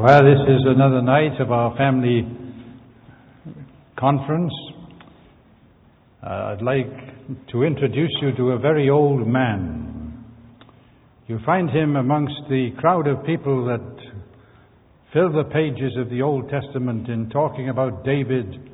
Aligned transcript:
Well, 0.00 0.24
this 0.24 0.40
is 0.48 0.62
another 0.64 1.02
night 1.02 1.38
of 1.42 1.52
our 1.52 1.76
family 1.76 2.26
conference. 3.98 4.50
Uh, 6.26 6.26
I'd 6.26 6.62
like 6.62 6.86
to 7.48 7.64
introduce 7.64 8.10
you 8.22 8.34
to 8.34 8.52
a 8.52 8.58
very 8.58 8.88
old 8.88 9.26
man. 9.26 10.24
You 11.26 11.38
find 11.44 11.68
him 11.68 11.96
amongst 11.96 12.32
the 12.48 12.70
crowd 12.78 13.08
of 13.08 13.26
people 13.26 13.66
that 13.66 13.82
fill 15.12 15.32
the 15.32 15.44
pages 15.52 15.92
of 15.98 16.08
the 16.08 16.22
Old 16.22 16.48
Testament 16.48 17.10
in 17.10 17.28
talking 17.28 17.68
about 17.68 18.02
David 18.02 18.70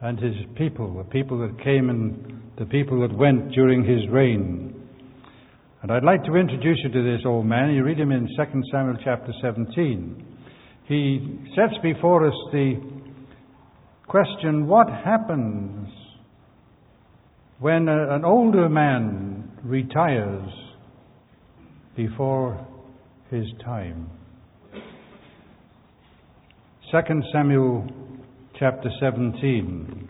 and 0.00 0.18
his 0.18 0.34
people, 0.56 0.96
the 0.96 1.04
people 1.04 1.38
that 1.46 1.62
came 1.62 1.90
and 1.90 2.42
the 2.58 2.66
people 2.66 3.06
that 3.06 3.16
went 3.16 3.52
during 3.52 3.84
his 3.84 4.10
reign. 4.10 4.74
And 5.82 5.92
I'd 5.92 6.02
like 6.02 6.24
to 6.24 6.34
introduce 6.34 6.78
you 6.82 6.90
to 6.90 7.04
this 7.04 7.24
old 7.24 7.46
man. 7.46 7.72
You 7.72 7.84
read 7.84 8.00
him 8.00 8.10
in 8.10 8.26
2 8.26 8.62
Samuel 8.72 8.96
chapter 9.04 9.32
17 9.40 10.32
he 10.88 11.40
sets 11.56 11.74
before 11.82 12.26
us 12.26 12.34
the 12.52 12.74
question 14.06 14.66
what 14.66 14.88
happens 14.88 15.88
when 17.58 17.88
a, 17.88 18.14
an 18.14 18.24
older 18.24 18.68
man 18.68 19.50
retires 19.64 20.48
before 21.96 22.64
his 23.30 23.46
time? 23.64 24.10
2 26.92 26.98
Samuel 27.32 27.84
chapter 28.58 28.88
17. 29.00 30.08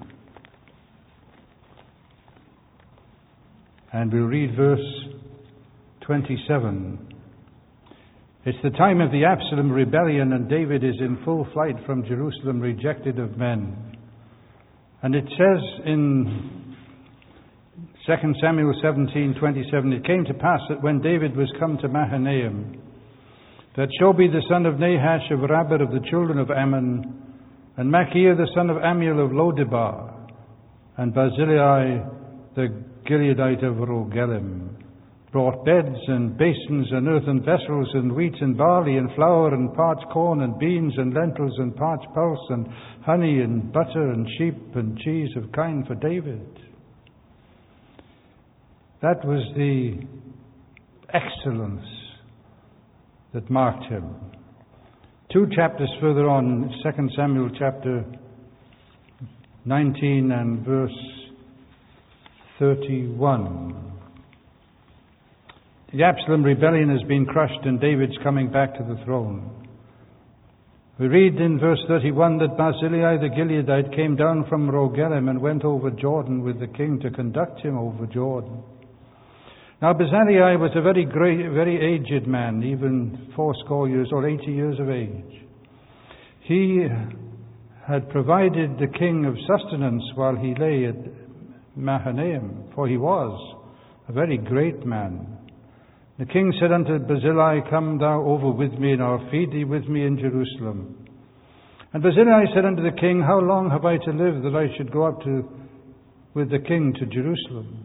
And 3.94 4.12
we'll 4.12 4.24
read 4.24 4.54
verse 4.54 4.78
27. 6.02 7.15
It's 8.46 8.62
the 8.62 8.70
time 8.78 9.00
of 9.00 9.10
the 9.10 9.24
Absalom 9.24 9.72
rebellion, 9.72 10.32
and 10.32 10.48
David 10.48 10.84
is 10.84 10.94
in 11.00 11.18
full 11.24 11.48
flight 11.52 11.74
from 11.84 12.04
Jerusalem, 12.06 12.60
rejected 12.60 13.18
of 13.18 13.36
men. 13.36 13.76
And 15.02 15.16
it 15.16 15.24
says 15.30 15.84
in 15.84 16.76
2 18.06 18.34
Samuel 18.40 18.72
17:27, 18.80 19.92
it 19.92 20.04
came 20.04 20.24
to 20.26 20.34
pass 20.34 20.60
that 20.68 20.80
when 20.80 21.00
David 21.00 21.34
was 21.34 21.52
come 21.58 21.76
to 21.78 21.88
Mahanaim, 21.88 22.80
that 23.74 23.88
Shobi 24.00 24.30
the 24.30 24.46
son 24.48 24.64
of 24.64 24.78
Nahash 24.78 25.28
of 25.32 25.40
Rabbah 25.40 25.82
of 25.82 25.90
the 25.90 26.08
children 26.08 26.38
of 26.38 26.52
Ammon, 26.52 27.20
and 27.76 27.90
Machir 27.90 28.36
the 28.36 28.46
son 28.54 28.70
of 28.70 28.76
Ammiel 28.76 29.24
of 29.24 29.32
Lodebar, 29.32 30.30
and 30.98 31.12
Barzillai 31.12 31.98
the 32.54 32.68
Gileadite 33.10 33.64
of 33.64 33.74
Rogelim, 33.74 34.85
brought 35.36 35.66
beds 35.66 35.98
and 36.08 36.38
basins 36.38 36.86
and 36.92 37.06
earthen 37.08 37.40
vessels 37.40 37.90
and 37.92 38.10
wheat 38.10 38.32
and 38.40 38.56
barley 38.56 38.96
and 38.96 39.14
flour 39.14 39.52
and 39.52 39.74
parched 39.74 40.06
corn 40.10 40.40
and 40.40 40.58
beans 40.58 40.94
and 40.96 41.12
lentils 41.12 41.52
and 41.58 41.76
parched 41.76 42.06
pulse 42.14 42.40
and 42.48 42.66
honey 43.04 43.40
and 43.40 43.70
butter 43.70 44.12
and 44.12 44.26
sheep 44.38 44.56
and 44.74 44.98
cheese 45.00 45.28
of 45.36 45.52
kind 45.52 45.86
for 45.86 45.94
David. 45.96 46.40
That 49.02 49.22
was 49.26 49.42
the 49.54 50.06
excellence 51.12 51.84
that 53.34 53.50
marked 53.50 53.92
him. 53.92 54.14
Two 55.30 55.46
chapters 55.54 55.90
further 56.00 56.30
on, 56.30 56.72
2 56.82 57.08
Samuel 57.14 57.50
chapter 57.58 58.06
19 59.66 60.32
and 60.32 60.64
verse 60.64 60.98
31. 62.58 63.95
The 65.96 66.02
Absalom 66.02 66.42
rebellion 66.42 66.90
has 66.90 67.02
been 67.08 67.24
crushed 67.24 67.64
and 67.64 67.80
David's 67.80 68.18
coming 68.22 68.52
back 68.52 68.74
to 68.74 68.84
the 68.84 69.02
throne. 69.06 69.66
We 71.00 71.06
read 71.06 71.36
in 71.36 71.58
verse 71.58 71.80
31 71.88 72.36
that 72.36 72.58
Barzillai 72.58 73.16
the 73.16 73.30
Gileadite 73.34 73.96
came 73.96 74.14
down 74.14 74.44
from 74.46 74.68
Rogelim 74.68 75.30
and 75.30 75.40
went 75.40 75.64
over 75.64 75.90
Jordan 75.90 76.42
with 76.42 76.60
the 76.60 76.66
king 76.66 77.00
to 77.00 77.10
conduct 77.10 77.62
him 77.62 77.78
over 77.78 78.04
Jordan. 78.04 78.62
Now 79.80 79.94
Barzillai 79.94 80.56
was 80.56 80.72
a 80.74 80.82
very 80.82 81.06
great, 81.06 81.50
very 81.50 81.80
aged 81.80 82.26
man, 82.26 82.62
even 82.62 83.32
fourscore 83.34 83.88
years 83.88 84.10
or 84.12 84.28
eighty 84.28 84.52
years 84.52 84.78
of 84.78 84.90
age. 84.90 85.46
He 86.42 86.86
had 87.88 88.10
provided 88.10 88.78
the 88.78 88.98
king 88.98 89.24
of 89.24 89.34
sustenance 89.46 90.04
while 90.14 90.36
he 90.36 90.54
lay 90.60 90.84
at 90.84 90.96
Mahanaim, 91.74 92.64
for 92.74 92.86
he 92.86 92.98
was 92.98 93.56
a 94.08 94.12
very 94.12 94.36
great 94.36 94.84
man. 94.84 95.35
The 96.18 96.24
king 96.24 96.50
said 96.58 96.72
unto 96.72 96.98
Barzillai, 96.98 97.68
Come 97.68 97.98
thou 97.98 98.22
over 98.22 98.50
with 98.50 98.72
me, 98.78 98.92
and 98.92 99.02
I'll 99.02 99.28
feed 99.30 99.52
thee 99.52 99.64
with 99.64 99.86
me 99.86 100.06
in 100.06 100.16
Jerusalem. 100.18 101.06
And 101.92 102.02
Barzillai 102.02 102.46
said 102.54 102.64
unto 102.64 102.82
the 102.82 102.96
king, 102.98 103.20
How 103.20 103.38
long 103.38 103.68
have 103.70 103.84
I 103.84 103.98
to 103.98 104.10
live 104.12 104.42
that 104.42 104.56
I 104.56 104.74
should 104.76 104.90
go 104.90 105.04
up 105.04 105.22
to 105.24 105.44
with 106.32 106.50
the 106.50 106.58
king 106.58 106.94
to 106.98 107.06
Jerusalem? 107.06 107.84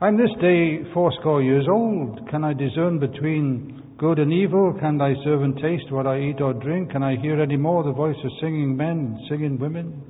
I'm 0.00 0.18
this 0.18 0.34
day 0.40 0.82
fourscore 0.92 1.42
years 1.42 1.66
old. 1.70 2.28
Can 2.30 2.42
I 2.42 2.52
discern 2.52 2.98
between 2.98 3.94
good 3.96 4.18
and 4.18 4.32
evil? 4.32 4.76
Can 4.80 4.98
thy 4.98 5.14
servant 5.22 5.60
taste 5.62 5.92
what 5.92 6.08
I 6.08 6.18
eat 6.18 6.40
or 6.40 6.54
drink? 6.54 6.90
Can 6.90 7.04
I 7.04 7.14
hear 7.14 7.40
any 7.40 7.56
more 7.56 7.84
the 7.84 7.92
voice 7.92 8.16
of 8.24 8.30
singing 8.40 8.76
men, 8.76 9.16
singing 9.28 9.60
women? 9.60 10.02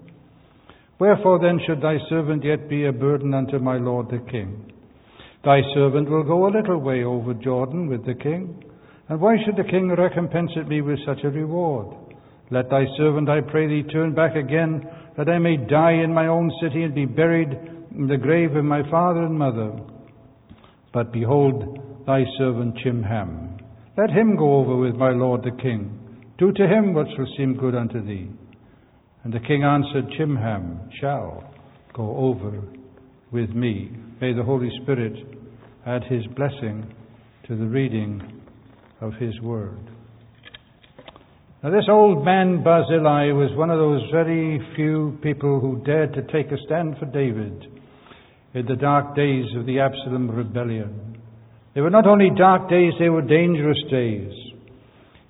Wherefore 0.98 1.38
then 1.38 1.60
should 1.66 1.82
thy 1.82 1.98
servant 2.08 2.44
yet 2.44 2.70
be 2.70 2.86
a 2.86 2.92
burden 2.92 3.34
unto 3.34 3.58
my 3.58 3.76
lord 3.76 4.08
the 4.08 4.24
king? 4.30 4.72
Thy 5.44 5.60
servant 5.75 6.08
will 6.08 6.22
go 6.22 6.47
a 6.47 6.54
little 6.56 6.78
way 6.78 7.03
over 7.03 7.34
Jordan 7.34 7.88
with 7.88 8.06
the 8.06 8.14
king. 8.14 8.64
And 9.08 9.20
why 9.20 9.36
should 9.44 9.56
the 9.56 9.69
king 9.69 9.88
recompense 9.88 10.53
it 10.56 10.69
me 10.69 10.80
with 10.80 10.98
such 11.04 11.25
a 11.25 11.30
reward? 11.30 11.97
Let 12.50 12.70
thy 12.70 12.84
servant, 12.97 13.28
I 13.28 13.41
pray 13.41 13.66
thee, 13.66 13.88
turn 13.91 14.14
back 14.14 14.36
again, 14.36 14.86
that 15.16 15.28
I 15.28 15.38
may 15.38 15.56
die 15.56 15.94
in 16.04 16.14
my 16.14 16.28
own 16.28 16.50
city 16.62 16.84
and 16.84 16.94
be 16.94 17.06
buried 17.06 17.48
in 17.94 18.06
the 18.06 18.16
grave 18.16 18.54
of 18.54 18.64
my 18.64 18.88
father 18.88 19.22
and 19.22 19.38
mother. 19.38 19.72
But 20.92 21.12
behold, 21.12 22.04
thy 22.06 22.25
servant 22.38 22.76
Chimham. 22.84 23.58
Let 23.98 24.10
him 24.10 24.36
go 24.36 24.56
over 24.56 24.76
with 24.76 24.94
my 24.94 25.10
lord 25.10 25.42
the 25.42 25.62
king. 25.62 25.98
Do 26.38 26.52
to 26.52 26.66
him 26.66 26.94
what 26.94 27.06
shall 27.16 27.26
seem 27.36 27.56
good 27.56 27.75
unto 27.75 28.04
thee. 28.04 28.31
And 29.25 29.32
the 29.32 29.41
king 29.41 29.64
answered, 29.64 30.12
Chimham 30.16 30.91
shall 31.00 31.52
go 31.94 32.16
over 32.16 32.62
with 33.32 33.50
me. 33.50 33.91
May 34.20 34.34
the 34.34 34.43
Holy 34.43 34.70
Spirit 34.82 35.15
add 35.87 36.04
his 36.04 36.25
blessing 36.37 36.94
to 37.48 37.56
the 37.56 37.66
reading 37.66 38.43
of 39.00 39.15
his 39.15 39.41
word. 39.41 39.81
Now, 41.62 41.70
this 41.70 41.87
old 41.88 42.25
man 42.25 42.62
Barzillai 42.62 43.32
was 43.32 43.56
one 43.56 43.70
of 43.70 43.78
those 43.78 44.03
very 44.12 44.60
few 44.76 45.19
people 45.22 45.60
who 45.60 45.82
dared 45.84 46.12
to 46.15 46.22
take 46.22 46.53
a 46.53 46.60
stand 46.66 46.97
for 46.98 47.06
David 47.06 47.66
in 48.54 48.66
the 48.66 48.76
dark 48.76 49.16
days 49.16 49.47
of 49.56 49.66
the 49.66 49.81
Absalom 49.81 50.31
rebellion. 50.31 51.22
They 51.75 51.81
were 51.81 51.91
not 51.91 52.06
only 52.06 52.31
dark 52.37 52.69
days, 52.69 52.93
they 52.99 53.09
were 53.09 53.22
dangerous 53.22 53.78
days. 53.91 54.32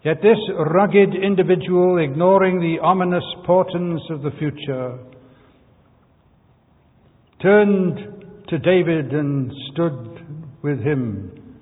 Yet 0.04 0.16
this 0.22 0.38
rugged 0.58 1.14
individual, 1.14 1.98
ignoring 1.98 2.58
the 2.58 2.82
ominous 2.82 3.24
portents 3.46 4.02
of 4.10 4.22
the 4.22 4.32
future, 4.38 4.98
turned 7.42 7.98
to 8.48 8.58
David 8.58 9.12
and 9.12 9.53
stood 9.72 10.60
with 10.62 10.80
him 10.80 11.56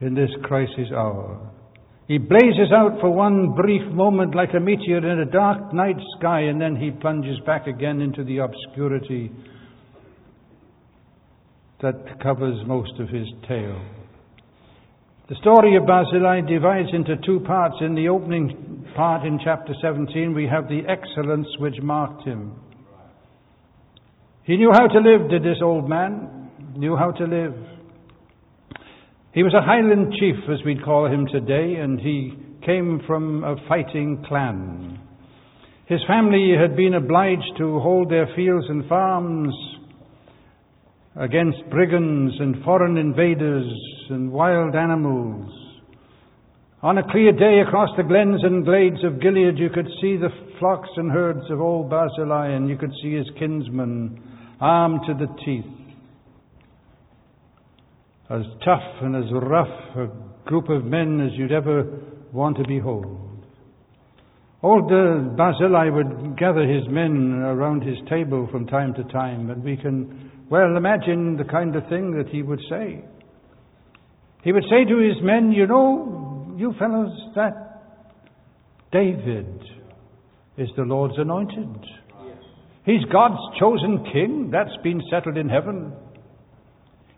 in 0.00 0.14
this 0.14 0.30
crisis 0.44 0.88
hour. 0.94 1.52
He 2.06 2.18
blazes 2.18 2.70
out 2.72 3.00
for 3.00 3.10
one 3.10 3.54
brief 3.56 3.82
moment 3.92 4.34
like 4.36 4.50
a 4.56 4.60
meteor 4.60 4.98
in 4.98 5.18
a 5.18 5.24
dark 5.24 5.74
night 5.74 5.96
sky, 6.18 6.42
and 6.42 6.60
then 6.60 6.76
he 6.76 6.92
plunges 6.92 7.40
back 7.44 7.66
again 7.66 8.00
into 8.00 8.22
the 8.22 8.38
obscurity 8.38 9.32
that 11.82 12.20
covers 12.22 12.56
most 12.66 12.92
of 13.00 13.08
his 13.08 13.26
tale. 13.48 13.82
The 15.28 15.34
story 15.40 15.76
of 15.76 15.86
Barzillai 15.86 16.42
divides 16.42 16.88
into 16.92 17.16
two 17.26 17.40
parts. 17.40 17.74
In 17.80 17.96
the 17.96 18.08
opening 18.08 18.86
part 18.94 19.26
in 19.26 19.40
chapter 19.42 19.74
17, 19.82 20.32
we 20.32 20.46
have 20.46 20.68
the 20.68 20.82
excellence 20.88 21.48
which 21.58 21.74
marked 21.82 22.22
him. 22.22 22.52
He 24.46 24.56
knew 24.56 24.70
how 24.72 24.86
to 24.86 25.00
live, 25.00 25.28
did 25.28 25.42
this 25.42 25.60
old 25.60 25.88
man? 25.88 26.50
Knew 26.76 26.94
how 26.94 27.10
to 27.10 27.24
live. 27.24 27.54
He 29.32 29.42
was 29.42 29.52
a 29.52 29.60
Highland 29.60 30.14
chief, 30.20 30.36
as 30.48 30.64
we'd 30.64 30.84
call 30.84 31.06
him 31.06 31.26
today, 31.26 31.80
and 31.80 31.98
he 31.98 32.32
came 32.64 33.02
from 33.08 33.42
a 33.42 33.56
fighting 33.68 34.24
clan. 34.28 35.00
His 35.86 35.98
family 36.06 36.52
had 36.56 36.76
been 36.76 36.94
obliged 36.94 37.58
to 37.58 37.80
hold 37.80 38.08
their 38.08 38.28
fields 38.36 38.66
and 38.68 38.88
farms 38.88 39.52
against 41.16 41.68
brigands 41.68 42.34
and 42.38 42.62
foreign 42.62 42.98
invaders 42.98 43.66
and 44.10 44.30
wild 44.30 44.76
animals. 44.76 45.50
On 46.84 46.98
a 46.98 47.10
clear 47.10 47.32
day 47.32 47.62
across 47.66 47.90
the 47.96 48.04
glens 48.04 48.44
and 48.44 48.64
glades 48.64 49.02
of 49.02 49.20
Gilead, 49.20 49.58
you 49.58 49.70
could 49.70 49.88
see 50.00 50.16
the 50.16 50.30
flocks 50.60 50.90
and 50.96 51.10
herds 51.10 51.50
of 51.50 51.60
old 51.60 51.90
Barzillai, 51.90 52.50
and 52.50 52.68
you 52.68 52.76
could 52.76 52.92
see 53.02 53.12
his 53.12 53.26
kinsmen 53.40 54.22
armed 54.60 55.00
to 55.06 55.14
the 55.14 55.32
teeth. 55.44 55.64
As 58.28 58.42
tough 58.64 59.02
and 59.02 59.16
as 59.16 59.30
rough 59.32 59.96
a 59.96 60.08
group 60.48 60.68
of 60.68 60.84
men 60.84 61.20
as 61.20 61.38
you'd 61.38 61.52
ever 61.52 62.00
want 62.32 62.56
to 62.56 62.64
behold. 62.66 63.26
Old 64.62 64.90
uh, 64.90 65.36
Barzillai 65.36 65.90
would 65.90 66.36
gather 66.38 66.66
his 66.66 66.88
men 66.88 67.42
around 67.44 67.82
his 67.82 67.98
table 68.08 68.48
from 68.50 68.66
time 68.66 68.94
to 68.94 69.04
time, 69.04 69.50
and 69.50 69.62
we 69.62 69.76
can 69.76 70.32
well 70.50 70.76
imagine 70.76 71.36
the 71.36 71.44
kind 71.44 71.76
of 71.76 71.88
thing 71.88 72.16
that 72.16 72.28
he 72.28 72.42
would 72.42 72.60
say. 72.68 73.04
He 74.42 74.52
would 74.52 74.64
say 74.64 74.84
to 74.84 74.98
his 74.98 75.16
men, 75.22 75.52
You 75.52 75.66
know, 75.66 76.54
you 76.56 76.72
fellows, 76.78 77.12
that 77.34 77.66
David 78.92 79.60
is 80.56 80.68
the 80.76 80.82
Lord's 80.82 81.18
anointed. 81.18 81.84
He's 82.86 83.04
God's 83.12 83.42
chosen 83.58 84.04
king. 84.12 84.50
That's 84.52 84.76
been 84.84 85.02
settled 85.10 85.36
in 85.36 85.48
heaven. 85.48 85.92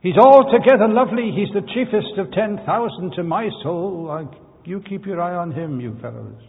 He's 0.00 0.16
altogether 0.16 0.88
lovely. 0.88 1.30
He's 1.36 1.52
the 1.52 1.66
chiefest 1.74 2.18
of 2.18 2.32
10,000 2.32 3.12
to 3.16 3.22
my 3.22 3.50
soul. 3.62 4.28
You 4.64 4.80
keep 4.88 5.04
your 5.04 5.20
eye 5.20 5.36
on 5.36 5.52
him, 5.52 5.78
you 5.78 5.96
fellows. 6.00 6.40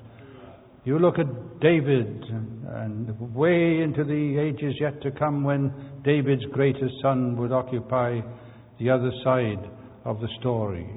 You 0.85 0.99
look 0.99 1.19
at 1.19 1.59
David 1.59 2.23
and 2.69 3.35
way 3.35 3.81
into 3.83 4.05
the 4.05 4.39
ages 4.39 4.75
yet 4.79 5.01
to 5.01 5.11
come 5.11 5.43
when 5.43 5.73
David's 6.05 6.45
greatest 6.53 6.93
son 7.01 7.35
would 7.37 7.51
occupy 7.51 8.21
the 8.79 8.89
other 8.89 9.11
side 9.25 9.69
of 10.05 10.21
the 10.21 10.29
story. 10.39 10.87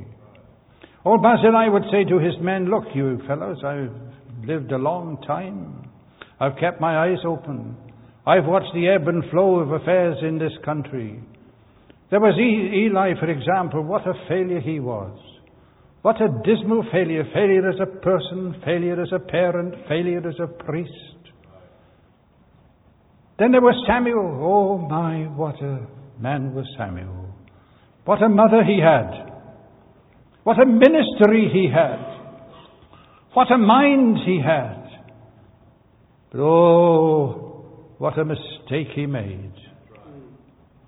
Old 1.05 1.23
Barzillai 1.23 1.69
would 1.69 1.85
say 1.91 2.05
to 2.05 2.19
his 2.19 2.35
men, 2.41 2.71
Look, 2.71 2.85
you 2.95 3.21
fellows, 3.27 3.59
I've 3.65 4.47
lived 4.47 4.71
a 4.71 4.79
long 4.79 5.21
time. 5.27 5.91
I've 6.39 6.57
kept 6.61 6.81
my 6.81 7.09
eyes 7.09 7.19
open. 7.27 7.77
I've 8.27 8.47
watched 8.47 8.73
the 8.75 8.89
ebb 8.89 9.09
and 9.09 9.25
flow 9.31 9.57
of 9.57 9.73
affairs 9.73 10.17
in 10.23 10.39
this 10.39 10.53
country. 10.65 11.21
There 12.11 12.21
was 12.21 12.39
Eli, 12.39 13.19
for 13.19 13.31
example. 13.31 13.83
What 13.83 14.07
a 14.07 14.13
failure 14.29 14.61
he 14.61 14.79
was. 14.79 15.19
What 16.03 16.21
a 16.21 16.29
dismal 16.45 16.85
failure. 16.93 17.25
Failure 17.33 17.69
as 17.69 17.81
a 17.81 18.01
person, 18.01 18.61
failure 18.65 19.01
as 19.01 19.09
a 19.13 19.19
parent, 19.19 19.75
failure 19.89 20.27
as 20.29 20.35
a 20.41 20.47
priest. 20.47 20.91
Then 23.39 23.51
there 23.51 23.61
was 23.61 23.75
Samuel. 23.89 24.39
Oh 24.41 24.79
my, 24.79 25.25
what 25.35 25.61
a 25.63 25.87
man 26.21 26.55
was 26.55 26.67
Samuel. 26.79 27.35
What 28.05 28.23
a 28.23 28.29
mother 28.29 28.63
he 28.65 28.79
had. 28.79 29.33
What 30.45 30.61
a 30.61 30.67
ministry 30.67 31.51
he 31.53 31.69
had. 31.73 32.13
What 33.33 33.51
a 33.51 33.59
mind 33.59 34.19
he 34.27 34.41
had. 34.45 34.83
But 36.31 36.41
oh, 36.41 37.42
what 38.03 38.19
a 38.19 38.25
mistake 38.25 38.89
he 38.97 39.07
made. 39.07 39.53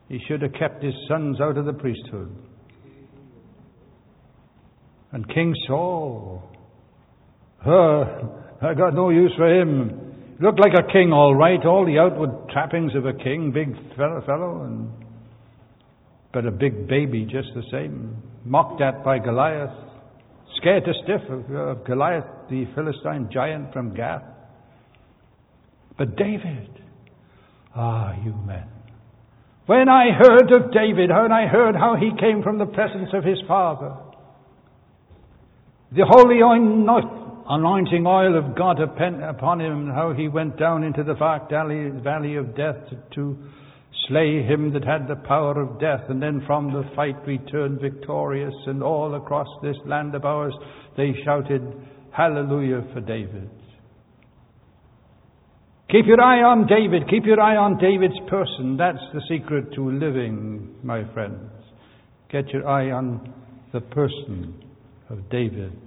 He 0.08 0.18
should 0.26 0.42
have 0.42 0.52
kept 0.54 0.82
his 0.82 0.94
sons 1.08 1.40
out 1.40 1.56
of 1.56 1.64
the 1.64 1.72
priesthood. 1.72 2.34
And 5.12 5.24
King 5.32 5.54
Saul, 5.68 6.42
uh, 7.64 8.00
I 8.66 8.74
got 8.74 8.94
no 8.94 9.10
use 9.10 9.32
for 9.36 9.48
him. 9.48 10.36
Looked 10.40 10.58
like 10.58 10.72
a 10.76 10.92
king, 10.92 11.12
all 11.12 11.36
right, 11.36 11.64
all 11.64 11.86
the 11.86 12.00
outward 12.00 12.48
trappings 12.50 12.96
of 12.96 13.06
a 13.06 13.12
king, 13.12 13.52
big 13.52 13.76
fellow, 13.94 14.20
fellow, 14.26 14.64
and 14.64 14.90
but 16.32 16.46
a 16.46 16.50
big 16.50 16.88
baby 16.88 17.28
just 17.30 17.46
the 17.54 17.62
same. 17.70 18.20
Mocked 18.44 18.82
at 18.82 19.04
by 19.04 19.20
Goliath, 19.20 19.70
scared 20.56 20.84
to 20.84 20.92
stiff 21.04 21.30
of 21.30 21.84
Goliath, 21.86 22.24
the 22.50 22.64
Philistine 22.74 23.30
giant 23.32 23.72
from 23.72 23.94
Gath. 23.94 24.24
But 25.96 26.16
David, 26.16 26.80
Ah, 27.76 28.14
you 28.24 28.32
men. 28.46 28.68
When 29.66 29.88
I 29.88 30.10
heard 30.10 30.52
of 30.52 30.72
David, 30.72 31.10
when 31.10 31.32
I 31.32 31.46
heard 31.46 31.74
how 31.74 31.96
he 31.96 32.10
came 32.20 32.42
from 32.42 32.58
the 32.58 32.66
presence 32.66 33.10
of 33.14 33.24
his 33.24 33.38
father, 33.48 33.96
the 35.90 36.04
holy 36.06 36.40
anointing 36.40 38.06
oil 38.06 38.36
of 38.36 38.56
God 38.56 38.80
upon 38.80 39.60
him, 39.60 39.88
how 39.88 40.12
he 40.12 40.28
went 40.28 40.58
down 40.58 40.84
into 40.84 41.02
the 41.02 41.14
dark 41.14 41.48
valley 41.50 42.36
of 42.36 42.54
death 42.56 42.76
to 43.14 43.36
slay 44.08 44.42
him 44.42 44.72
that 44.74 44.84
had 44.84 45.08
the 45.08 45.16
power 45.16 45.58
of 45.60 45.80
death, 45.80 46.02
and 46.10 46.22
then 46.22 46.42
from 46.46 46.72
the 46.72 46.84
fight 46.94 47.16
returned 47.26 47.80
victorious, 47.80 48.54
and 48.66 48.82
all 48.82 49.14
across 49.14 49.48
this 49.62 49.76
land 49.86 50.14
of 50.14 50.24
ours 50.24 50.54
they 50.96 51.14
shouted, 51.24 51.62
Hallelujah 52.12 52.84
for 52.92 53.00
David. 53.00 53.48
Keep 55.90 56.06
your 56.06 56.20
eye 56.20 56.42
on 56.42 56.66
David. 56.66 57.08
Keep 57.08 57.26
your 57.26 57.40
eye 57.40 57.56
on 57.56 57.78
David's 57.78 58.18
person. 58.28 58.76
That's 58.76 59.04
the 59.12 59.20
secret 59.28 59.72
to 59.74 59.90
living, 59.90 60.74
my 60.82 61.04
friends. 61.12 61.50
Get 62.30 62.48
your 62.48 62.66
eye 62.66 62.90
on 62.90 63.32
the 63.72 63.80
person 63.80 64.64
of 65.10 65.28
David. 65.30 65.78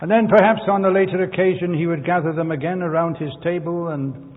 And 0.00 0.10
then 0.10 0.26
perhaps 0.28 0.62
on 0.68 0.84
a 0.84 0.90
later 0.90 1.22
occasion 1.22 1.74
he 1.74 1.86
would 1.86 2.04
gather 2.04 2.32
them 2.32 2.50
again 2.50 2.82
around 2.82 3.16
his 3.16 3.30
table 3.44 3.88
and 3.88 4.32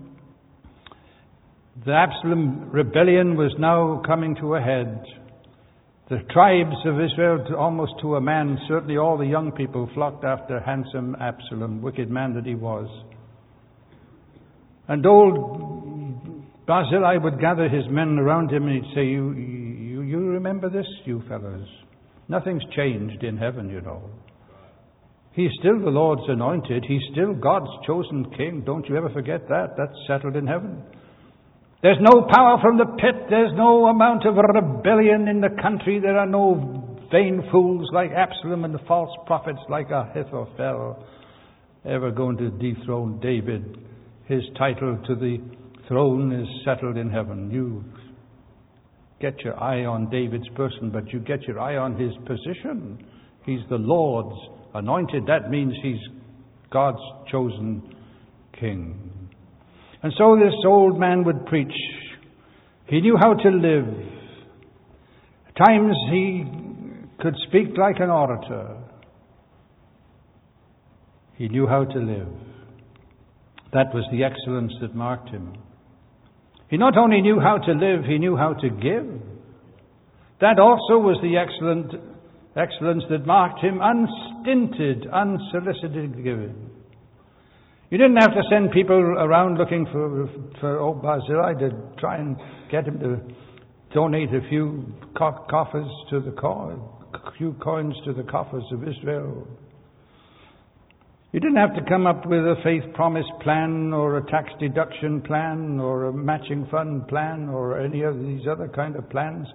the 1.84 1.92
Absalom 1.92 2.70
rebellion 2.70 3.36
was 3.36 3.52
now 3.58 4.00
coming 4.06 4.36
to 4.36 4.54
a 4.54 4.60
head. 4.60 5.04
The 6.08 6.20
tribes 6.32 6.76
of 6.86 7.00
Israel, 7.00 7.44
almost 7.58 7.94
to 8.00 8.14
a 8.14 8.20
man, 8.20 8.58
certainly 8.68 8.96
all 8.96 9.18
the 9.18 9.26
young 9.26 9.50
people, 9.52 9.90
flocked 9.92 10.24
after 10.24 10.60
handsome 10.60 11.16
Absalom, 11.20 11.82
wicked 11.82 12.08
man 12.10 12.32
that 12.34 12.46
he 12.46 12.54
was. 12.54 12.88
And 14.88 15.04
old 15.04 16.66
Barzillai 16.66 17.16
would 17.16 17.40
gather 17.40 17.68
his 17.68 17.84
men 17.88 18.18
around 18.18 18.50
him 18.52 18.66
and 18.66 18.84
he'd 18.84 18.94
say, 18.94 19.04
you, 19.04 19.32
you, 19.32 20.02
you 20.02 20.18
remember 20.18 20.68
this, 20.68 20.86
you 21.04 21.22
fellows? 21.28 21.66
Nothing's 22.28 22.64
changed 22.74 23.22
in 23.22 23.36
heaven, 23.36 23.70
you 23.70 23.80
know. 23.80 24.02
He's 25.32 25.50
still 25.60 25.78
the 25.78 25.90
Lord's 25.90 26.22
anointed. 26.28 26.84
He's 26.88 27.02
still 27.12 27.34
God's 27.34 27.70
chosen 27.86 28.24
king. 28.36 28.62
Don't 28.64 28.88
you 28.88 28.96
ever 28.96 29.10
forget 29.10 29.48
that. 29.48 29.76
That's 29.76 29.92
settled 30.08 30.34
in 30.34 30.46
heaven. 30.46 30.82
There's 31.82 31.98
no 32.00 32.26
power 32.32 32.58
from 32.60 32.78
the 32.78 32.86
pit. 32.86 33.26
There's 33.28 33.52
no 33.54 33.86
amount 33.86 34.24
of 34.26 34.34
rebellion 34.34 35.28
in 35.28 35.40
the 35.40 35.54
country. 35.62 36.00
There 36.00 36.18
are 36.18 36.26
no 36.26 36.98
vain 37.12 37.46
fools 37.52 37.88
like 37.92 38.10
Absalom 38.10 38.64
and 38.64 38.74
the 38.74 38.84
false 38.88 39.10
prophets 39.26 39.60
like 39.68 39.90
Ahithophel 39.90 41.06
ever 41.84 42.10
going 42.10 42.38
to 42.38 42.50
dethrone 42.50 43.20
David 43.20 43.86
his 44.26 44.42
title 44.58 44.98
to 45.06 45.14
the 45.14 45.38
throne 45.88 46.32
is 46.32 46.48
settled 46.64 46.96
in 46.96 47.10
heaven. 47.10 47.50
You 47.50 47.84
get 49.20 49.40
your 49.40 49.58
eye 49.62 49.84
on 49.84 50.10
David's 50.10 50.48
person, 50.50 50.90
but 50.90 51.12
you 51.12 51.20
get 51.20 51.42
your 51.42 51.60
eye 51.60 51.76
on 51.76 51.98
his 51.98 52.12
position. 52.26 53.04
He's 53.44 53.60
the 53.70 53.76
Lord's 53.76 54.36
anointed. 54.74 55.26
That 55.26 55.50
means 55.50 55.72
he's 55.82 56.00
God's 56.70 56.98
chosen 57.30 57.94
king. 58.58 59.28
And 60.02 60.12
so 60.18 60.36
this 60.36 60.54
old 60.66 60.98
man 60.98 61.24
would 61.24 61.46
preach. 61.46 61.72
He 62.86 63.00
knew 63.00 63.16
how 63.16 63.34
to 63.34 63.48
live. 63.48 63.88
At 65.48 65.66
times 65.66 65.96
he 66.10 66.44
could 67.20 67.34
speak 67.48 67.76
like 67.78 67.96
an 68.00 68.10
orator. 68.10 68.76
He 71.36 71.48
knew 71.48 71.66
how 71.66 71.84
to 71.84 71.98
live. 71.98 72.28
That 73.72 73.94
was 73.94 74.04
the 74.10 74.24
excellence 74.24 74.72
that 74.80 74.94
marked 74.94 75.30
him. 75.30 75.54
He 76.68 76.76
not 76.76 76.96
only 76.96 77.20
knew 77.20 77.40
how 77.40 77.58
to 77.58 77.72
live, 77.72 78.04
he 78.04 78.18
knew 78.18 78.36
how 78.36 78.54
to 78.54 78.68
give. 78.68 79.06
That 80.40 80.58
also 80.58 80.98
was 80.98 81.18
the 81.22 81.36
excellent 81.36 81.94
excellence 82.56 83.04
that 83.10 83.26
marked 83.26 83.60
him 83.60 83.80
unstinted, 83.82 85.06
unsolicited 85.12 86.16
giving. 86.24 86.70
You 87.90 87.98
didn't 87.98 88.16
have 88.16 88.32
to 88.32 88.42
send 88.50 88.72
people 88.72 88.96
around 88.96 89.58
looking 89.58 89.86
for, 89.92 90.28
for 90.60 90.80
old 90.80 91.02
Barzillai 91.02 91.54
to 91.60 91.70
try 91.98 92.16
and 92.16 92.36
get 92.70 92.86
him 92.86 92.98
to 92.98 93.20
donate 93.94 94.34
a 94.34 94.40
few 94.48 94.92
coffers 95.16 95.88
to 96.10 96.20
the 96.20 96.32
a 96.32 97.32
few 97.38 97.54
coins 97.62 97.94
to 98.04 98.12
the 98.12 98.24
coffers 98.24 98.64
of 98.72 98.82
Israel. 98.82 99.46
You 101.36 101.40
didn't 101.40 101.58
have 101.58 101.74
to 101.74 101.84
come 101.86 102.06
up 102.06 102.24
with 102.24 102.40
a 102.40 102.54
faith 102.64 102.94
promise 102.94 103.26
plan 103.42 103.92
or 103.92 104.16
a 104.16 104.24
tax 104.24 104.48
deduction 104.58 105.20
plan 105.20 105.78
or 105.78 106.06
a 106.06 106.12
matching 106.14 106.66
fund 106.70 107.06
plan 107.08 107.50
or 107.50 107.78
any 107.78 108.04
of 108.04 108.18
these 108.18 108.40
other 108.50 108.68
kind 108.74 108.96
of 108.96 109.06
plans 109.10 109.46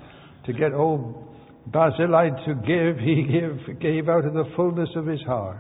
to 0.45 0.53
get 0.53 0.75
old 0.75 1.25
Barzillai 1.65 2.29
to 2.45 2.53
give. 2.53 2.99
He 2.99 3.25
give, 3.25 3.79
gave 3.79 4.09
out 4.09 4.25
of 4.25 4.33
the 4.35 4.43
fullness 4.55 4.89
of 4.95 5.07
his 5.07 5.23
heart. 5.23 5.57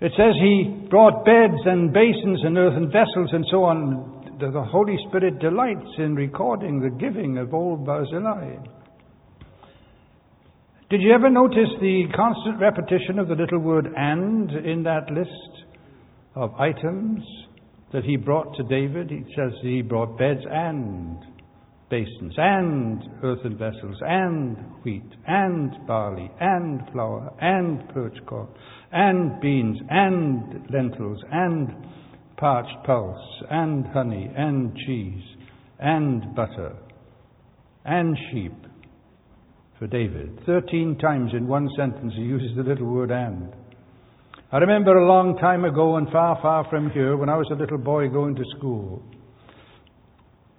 It 0.00 0.12
says 0.16 0.34
he 0.40 0.86
brought 0.88 1.24
beds 1.24 1.60
and 1.64 1.92
basins 1.92 2.42
and 2.44 2.56
earthen 2.56 2.86
vessels 2.86 3.30
and 3.32 3.44
so 3.50 3.64
on. 3.64 4.38
The 4.38 4.62
Holy 4.62 4.96
Spirit 5.08 5.40
delights 5.40 5.90
in 5.98 6.14
recording 6.14 6.78
the 6.78 6.90
giving 7.04 7.36
of 7.38 7.52
old 7.52 7.84
Barzillai. 7.84 8.58
Did 10.92 11.00
you 11.00 11.14
ever 11.14 11.30
notice 11.30 11.70
the 11.80 12.04
constant 12.14 12.60
repetition 12.60 13.18
of 13.18 13.26
the 13.26 13.34
little 13.34 13.60
word 13.60 13.88
and 13.96 14.50
in 14.50 14.82
that 14.82 15.10
list 15.10 15.64
of 16.34 16.54
items 16.56 17.24
that 17.94 18.04
he 18.04 18.18
brought 18.18 18.54
to 18.56 18.62
David? 18.64 19.08
He 19.08 19.24
says 19.34 19.52
he 19.62 19.80
brought 19.80 20.18
beds 20.18 20.42
and 20.50 21.16
basins, 21.88 22.34
and 22.36 23.02
earthen 23.22 23.56
vessels, 23.56 23.96
and 24.02 24.58
wheat, 24.84 25.10
and 25.26 25.74
barley, 25.86 26.30
and 26.38 26.82
flour, 26.92 27.32
and 27.40 27.88
perch 27.94 28.18
corn, 28.26 28.48
and 28.92 29.40
beans, 29.40 29.78
and 29.88 30.70
lentils, 30.70 31.24
and 31.32 31.68
parched 32.36 32.84
pulse, 32.84 33.42
and 33.50 33.86
honey, 33.94 34.30
and 34.36 34.76
cheese, 34.86 35.24
and 35.80 36.34
butter, 36.34 36.76
and 37.86 38.14
sheep 38.30 38.52
for 39.82 39.88
David. 39.88 40.38
Thirteen 40.46 40.96
times 40.96 41.32
in 41.34 41.48
one 41.48 41.68
sentence 41.76 42.12
he 42.14 42.22
uses 42.22 42.56
the 42.56 42.62
little 42.62 42.86
word 42.86 43.10
and. 43.10 43.52
I 44.52 44.58
remember 44.58 44.96
a 44.96 45.08
long 45.08 45.36
time 45.38 45.64
ago 45.64 45.96
and 45.96 46.08
far, 46.12 46.38
far 46.40 46.64
from 46.70 46.90
here, 46.90 47.16
when 47.16 47.28
I 47.28 47.36
was 47.36 47.48
a 47.50 47.56
little 47.56 47.78
boy 47.78 48.08
going 48.08 48.36
to 48.36 48.44
school, 48.56 49.02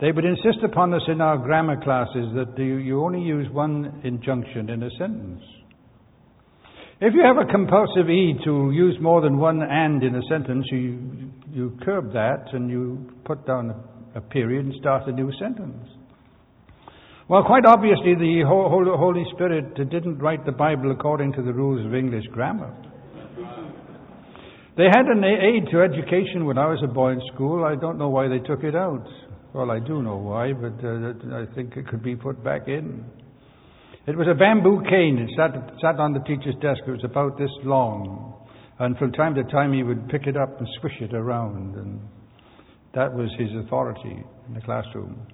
they 0.02 0.12
would 0.12 0.26
insist 0.26 0.58
upon 0.66 0.94
us 0.94 1.04
in 1.08 1.22
our 1.22 1.38
grammar 1.38 1.82
classes 1.82 2.36
that 2.36 2.62
you 2.62 3.02
only 3.02 3.22
use 3.22 3.48
one 3.54 4.02
injunction 4.04 4.70
in 4.70 4.84
a 4.84 4.90
sentence. 5.00 5.42
If 7.00 7.14
you 7.14 7.24
have 7.24 7.38
a 7.38 7.50
compulsive 7.50 8.10
E 8.10 8.34
to 8.44 8.72
use 8.74 8.98
more 9.00 9.22
than 9.22 9.38
one 9.38 9.62
and 9.62 10.04
in 10.04 10.16
a 10.16 10.22
sentence, 10.30 10.66
you, 10.70 11.32
you 11.50 11.78
curb 11.86 12.12
that 12.12 12.48
and 12.52 12.70
you 12.70 13.10
put 13.24 13.48
down 13.48 13.74
a 14.16 14.22
period 14.22 14.66
and 14.66 14.74
start 14.82 15.08
a 15.08 15.14
new 15.14 15.32
sentence. 15.40 15.88
Well, 17.34 17.42
quite 17.44 17.66
obviously, 17.66 18.14
the 18.14 18.44
Holy 18.46 19.24
Spirit 19.34 19.74
didn't 19.74 20.20
write 20.20 20.46
the 20.46 20.52
Bible 20.52 20.92
according 20.92 21.34
to 21.34 21.42
the 21.42 21.52
rules 21.52 21.84
of 21.84 21.96
English 21.96 22.26
grammar. 22.32 22.72
They 24.78 24.86
had 24.86 25.08
an 25.08 25.24
aid 25.24 25.66
to 25.72 25.82
education 25.82 26.46
when 26.46 26.60
I 26.60 26.68
was 26.68 26.80
a 26.84 26.88
boy 26.88 27.14
in 27.14 27.22
school. 27.34 27.66
I 27.66 27.74
don't 27.74 27.98
know 27.98 28.10
why 28.10 28.28
they 28.28 28.38
took 28.38 28.64
it 28.64 28.76
out. 28.76 29.08
Well, 29.52 29.72
I 29.72 29.80
do 29.80 30.04
know 30.04 30.18
why, 30.18 30.54
but 30.54 30.78
uh, 30.86 31.42
I 31.42 31.48
think 31.56 31.76
it 31.76 31.88
could 31.88 32.04
be 32.04 32.16
put 32.16 32.44
back 32.44 32.68
in. 32.68 33.04
It 34.06 34.16
was 34.16 34.28
a 34.30 34.36
bamboo 34.36 34.84
cane. 34.88 35.18
It 35.18 35.32
sat, 35.36 35.56
sat 35.82 36.00
on 36.00 36.14
the 36.14 36.20
teacher's 36.28 36.54
desk. 36.62 36.82
It 36.86 36.92
was 36.92 37.04
about 37.04 37.40
this 37.40 37.50
long. 37.64 38.46
And 38.78 38.96
from 39.00 39.12
time 39.12 39.34
to 39.34 39.44
time, 39.46 39.74
he 39.74 39.82
would 39.82 40.08
pick 40.08 40.28
it 40.28 40.38
up 40.38 40.60
and 40.60 40.68
swish 40.80 41.02
it 41.02 41.16
around. 41.16 41.74
And 41.78 42.00
that 42.94 43.12
was 43.12 43.32
his 43.40 43.50
authority 43.66 44.22
in 44.48 44.54
the 44.54 44.62
classroom. 44.62 45.33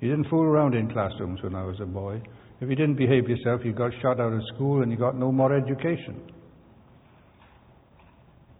You 0.00 0.10
didn't 0.10 0.28
fool 0.28 0.42
around 0.42 0.74
in 0.74 0.90
classrooms 0.90 1.42
when 1.42 1.54
I 1.54 1.64
was 1.64 1.76
a 1.80 1.86
boy. 1.86 2.20
If 2.60 2.68
you 2.68 2.74
didn't 2.74 2.96
behave 2.96 3.28
yourself, 3.28 3.62
you 3.64 3.72
got 3.72 3.92
shot 4.02 4.20
out 4.20 4.32
of 4.32 4.40
school 4.54 4.82
and 4.82 4.90
you 4.90 4.98
got 4.98 5.16
no 5.16 5.32
more 5.32 5.54
education. 5.54 6.20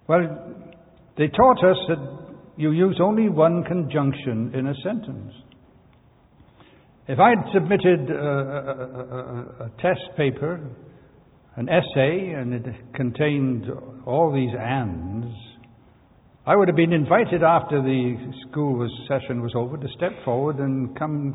Well, 0.09 0.21
they 1.19 1.29
taught 1.29 1.59
us 1.65 1.77
that 1.89 2.27
you 2.57 2.73
use 2.73 2.99
only 3.03 3.29
one 3.29 3.65
conjunction 3.65 4.53
in 4.55 4.67
a 4.67 4.75
sentence. 4.83 5.33
If 7.09 7.19
I'd 7.19 7.53
submitted 7.55 8.11
a, 8.11 8.15
a, 8.15 8.85
a, 9.15 9.67
a, 9.67 9.71
test 9.81 10.17
paper, 10.17 10.61
an 11.57 11.69
essay, 11.69 12.33
and 12.37 12.53
it 12.53 12.65
contained 12.95 13.67
all 14.05 14.33
these 14.33 14.51
ands, 14.59 15.33
I 16.49 16.55
would 16.55 16.69
have 16.69 16.77
been 16.77 16.93
invited 16.93 17.43
after 17.43 17.83
the 17.83 18.15
school 18.49 18.79
was, 18.79 18.93
session 19.09 19.43
was 19.43 19.51
over 19.57 19.77
to 19.77 19.89
step 19.97 20.13
forward 20.25 20.59
and 20.59 20.97
come 20.97 21.35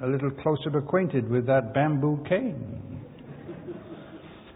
a 0.00 0.06
little 0.06 0.30
closer 0.30 0.78
acquainted 0.78 1.28
with 1.28 1.44
that 1.46 1.74
bamboo 1.74 2.24
cane. 2.28 3.00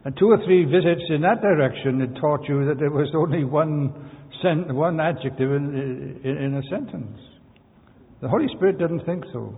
And 0.05 0.17
two 0.17 0.31
or 0.31 0.39
three 0.45 0.67
visits 0.67 1.03
in 1.09 1.23
that 1.23 1.43
direction 1.43 1.99
had 1.99 2.15
taught 2.15 2.49
you 2.49 2.65
that 2.67 2.79
there 2.79 2.93
was 2.93 3.11
only 3.17 3.43
one, 3.43 3.93
sen- 4.41 4.73
one 4.73 5.01
adjective 5.01 5.51
in, 5.51 6.21
in, 6.23 6.37
in 6.37 6.55
a 6.55 6.63
sentence. 6.71 7.19
The 8.23 8.29
Holy 8.29 8.47
Spirit 8.55 8.79
doesn't 8.79 9.05
think 9.05 9.25
so. 9.33 9.53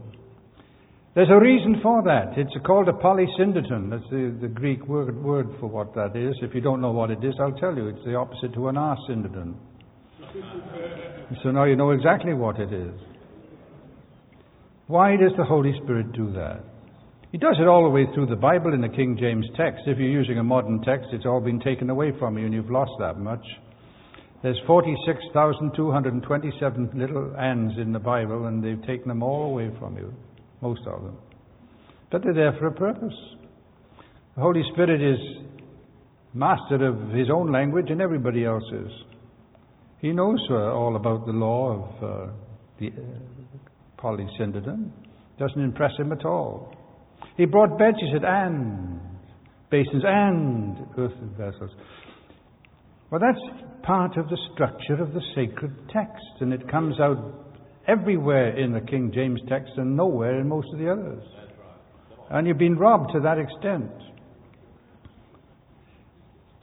There's 1.15 1.29
a 1.29 1.39
reason 1.39 1.81
for 1.83 2.03
that. 2.05 2.33
It's 2.39 2.57
called 2.65 2.89
a 2.89 2.93
polysyndeton. 2.93 3.91
That's 3.91 4.09
the, 4.11 4.35
the 4.41 4.49
Greek 4.49 4.87
word, 4.89 5.23
word 5.23 5.49
for 5.61 5.67
what 5.67 5.95
that 5.97 6.17
is. 6.17 6.35
If 6.41 6.55
you 6.55 6.63
don't 6.63 6.81
know 6.81 6.93
what 6.93 7.11
it 7.11 7.23
is, 7.23 7.35
I'll 7.39 7.53
tell 7.53 7.77
you. 7.77 7.89
It's 7.89 8.05
the 8.07 8.15
opposite 8.15 8.55
to 8.55 8.69
an 8.69 8.77
asyndeton. 8.77 9.68
So 11.43 11.51
now 11.51 11.65
you 11.65 11.77
know 11.77 11.91
exactly 11.91 12.33
what 12.35 12.59
it 12.59 12.73
is. 12.73 12.95
Why 14.87 15.17
does 15.17 15.33
the 15.37 15.45
Holy 15.45 15.75
Spirit 15.83 16.13
do 16.13 16.33
that? 16.33 16.65
He 17.31 17.39
does 17.39 17.57
it 17.61 17.69
all 17.69 17.83
the 17.83 17.91
way 17.91 18.07
through 18.15 18.25
the 18.27 18.37
Bible 18.37 18.73
in 18.73 18.81
the 18.81 18.89
King 18.89 19.19
James 19.21 19.45
text. 19.55 19.83
If 19.87 19.99
you're 19.99 20.09
using 20.09 20.39
a 20.39 20.43
modern 20.43 20.81
text, 20.81 21.09
it's 21.13 21.27
all 21.27 21.43
been 21.43 21.61
taken 21.61 21.91
away 21.91 22.13
from 22.19 22.39
you 22.39 22.47
and 22.47 22.55
you've 22.55 22.71
lost 22.71 22.93
that 23.01 23.19
much. 23.19 23.45
There's 24.43 24.59
46,227 24.67 26.91
little 26.95 27.37
ands 27.37 27.75
in 27.79 27.93
the 27.93 27.99
Bible 27.99 28.47
and 28.47 28.65
they've 28.65 28.81
taken 28.87 29.09
them 29.09 29.23
all 29.23 29.51
away 29.51 29.71
from 29.79 29.99
you, 29.99 30.15
most 30.63 30.81
of 30.87 31.03
them. 31.03 31.19
But 32.11 32.23
they're 32.23 32.33
there 32.33 32.57
for 32.59 32.69
a 32.69 32.73
purpose. 32.73 33.13
The 34.37 34.41
Holy 34.41 34.63
Spirit 34.73 35.03
is 35.03 35.19
master 36.33 36.87
of 36.87 37.11
his 37.11 37.29
own 37.31 37.53
language 37.53 37.91
and 37.91 38.01
everybody 38.01 38.47
else's. 38.47 38.91
He 40.01 40.13
knows 40.13 40.39
uh, 40.51 40.55
all 40.55 40.97
about 40.97 41.27
the 41.27 41.33
law 41.33 41.73
of 41.73 42.03
uh, 42.03 42.33
the 42.79 42.89
uh, 42.89 44.01
polysyndeton. 44.01 44.91
Doesn't 45.39 45.63
impress 45.63 45.93
him 45.99 46.13
at 46.13 46.25
all. 46.25 46.75
He 47.37 47.45
brought 47.45 47.79
benches 47.79 48.09
and 48.23 49.01
basins 49.71 50.03
and 50.07 50.77
earthen 50.97 51.35
vessels. 51.37 51.71
Well, 53.11 53.21
that's 53.21 53.63
part 53.83 54.17
of 54.17 54.29
the 54.29 54.39
structure 54.53 55.03
of 55.03 55.15
the 55.15 55.23
sacred 55.35 55.73
text, 55.93 56.41
and 56.41 56.53
it 56.53 56.71
comes 56.71 57.01
out 57.01 57.19
everywhere 57.87 58.57
in 58.57 58.73
the 58.73 58.81
King 58.81 59.11
James 59.15 59.41
text 59.49 59.73
and 59.77 59.97
nowhere 59.97 60.41
in 60.41 60.49
most 60.49 60.69
of 60.73 60.79
the 60.79 60.91
others. 60.91 61.23
And 62.31 62.47
you've 62.47 62.59
been 62.59 62.77
robbed 62.77 63.13
to 63.15 63.21
that 63.21 63.39
extent. 63.39 63.91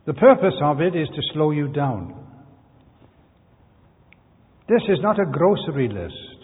The 0.06 0.14
purpose 0.14 0.54
of 0.62 0.82
it 0.82 0.96
is 0.96 1.08
to 1.08 1.22
slow 1.34 1.50
you 1.50 1.68
down. 1.70 2.25
This 4.68 4.82
is 4.90 5.00
not 5.02 5.20
a 5.20 5.26
grocery 5.26 5.88
list. 5.88 6.36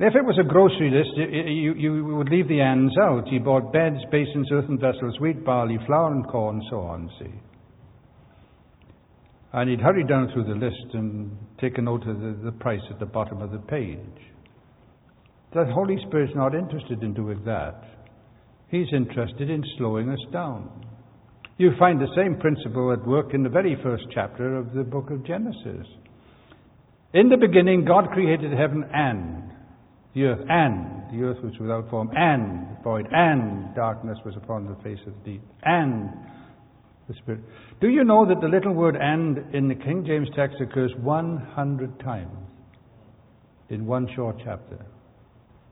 If 0.00 0.14
it 0.14 0.24
was 0.24 0.38
a 0.38 0.48
grocery 0.48 0.90
list, 0.90 1.10
you, 1.16 1.74
you 1.74 2.04
would 2.16 2.28
leave 2.28 2.46
the 2.46 2.60
ends 2.60 2.94
out. 3.02 3.26
He 3.28 3.38
bought 3.38 3.72
beds, 3.72 3.98
basins, 4.12 4.48
earthen 4.52 4.78
vessels, 4.78 5.18
wheat, 5.20 5.44
barley, 5.44 5.76
flour, 5.86 6.12
and 6.12 6.26
corn, 6.28 6.62
so 6.70 6.78
on, 6.80 7.10
see. 7.18 7.34
And 9.52 9.68
he'd 9.68 9.80
hurry 9.80 10.04
down 10.04 10.30
through 10.32 10.44
the 10.44 10.54
list 10.54 10.94
and 10.94 11.36
take 11.60 11.78
a 11.78 11.82
note 11.82 12.06
of 12.06 12.20
the, 12.20 12.38
the 12.44 12.52
price 12.52 12.80
at 12.90 13.00
the 13.00 13.06
bottom 13.06 13.42
of 13.42 13.50
the 13.50 13.58
page. 13.58 13.98
The 15.52 15.64
Holy 15.74 15.96
Spirit's 16.06 16.34
not 16.36 16.54
interested 16.54 17.02
in 17.02 17.12
doing 17.12 17.42
that. 17.44 17.82
He's 18.70 18.86
interested 18.92 19.50
in 19.50 19.64
slowing 19.78 20.10
us 20.10 20.18
down. 20.32 20.86
You 21.58 21.72
find 21.76 22.00
the 22.00 22.06
same 22.14 22.36
principle 22.36 22.92
at 22.92 23.04
work 23.04 23.34
in 23.34 23.42
the 23.42 23.48
very 23.48 23.76
first 23.82 24.04
chapter 24.14 24.56
of 24.56 24.72
the 24.74 24.84
book 24.84 25.10
of 25.10 25.26
Genesis. 25.26 25.86
In 27.12 27.28
the 27.28 27.36
beginning, 27.36 27.84
God 27.84 28.10
created 28.12 28.52
heaven 28.52 28.84
and 28.94 29.42
the 30.14 30.22
earth, 30.22 30.46
and 30.48 31.10
the 31.10 31.24
earth 31.24 31.42
was 31.42 31.52
without 31.58 31.90
form, 31.90 32.10
and 32.14 32.80
void, 32.84 33.08
and 33.10 33.74
darkness 33.74 34.18
was 34.24 34.36
upon 34.36 34.66
the 34.66 34.76
face 34.84 35.00
of 35.08 35.14
the 35.24 35.32
deep, 35.32 35.42
and 35.64 36.10
the 37.08 37.14
Spirit. 37.14 37.40
Do 37.80 37.88
you 37.88 38.04
know 38.04 38.24
that 38.24 38.40
the 38.40 38.46
little 38.46 38.72
word 38.72 38.94
and 38.94 39.52
in 39.52 39.66
the 39.66 39.74
King 39.74 40.04
James 40.06 40.28
text 40.36 40.58
occurs 40.60 40.92
100 41.00 41.98
times 41.98 42.38
in 43.68 43.84
one 43.84 44.06
short 44.14 44.36
chapter? 44.44 44.78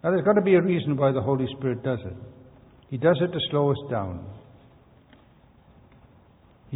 Now, 0.03 0.11
there's 0.11 0.25
got 0.25 0.35
to 0.35 0.43
be 0.43 0.55
a 0.55 0.63
reason 0.63 0.97
why 0.97 1.13
the 1.13 1.23
Holy 1.23 1.47
Spirit 1.59 1.85
does 1.85 2.01
it. 2.05 2.17
He 2.91 2.97
does 2.97 3.19
it 3.21 3.33
to 3.33 3.39
slow 3.51 3.71
us 3.71 3.79
down. 3.89 4.27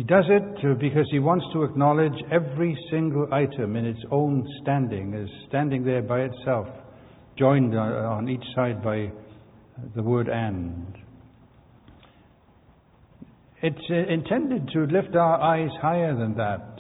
He 0.01 0.05
does 0.05 0.25
it 0.31 0.79
because 0.81 1.07
he 1.11 1.19
wants 1.19 1.45
to 1.53 1.63
acknowledge 1.63 2.15
every 2.33 2.75
single 2.91 3.29
item 3.35 3.77
in 3.77 3.85
its 3.85 4.01
own 4.11 4.49
standing 4.63 5.13
as 5.13 5.29
standing 5.47 5.85
there 5.85 6.01
by 6.01 6.21
itself 6.21 6.69
joined 7.39 7.77
uh, 7.77 8.09
on 8.17 8.27
each 8.31 8.43
side 8.57 8.83
by 8.83 9.13
the 9.95 10.03
word 10.03 10.31
and. 10.31 10.87
It's 13.61 13.77
uh, 13.91 14.11
intended 14.11 14.71
to 14.73 14.87
lift 14.87 15.15
our 15.17 15.39
eyes 15.39 15.69
higher 15.83 16.17
than 16.17 16.35
that. 16.37 16.79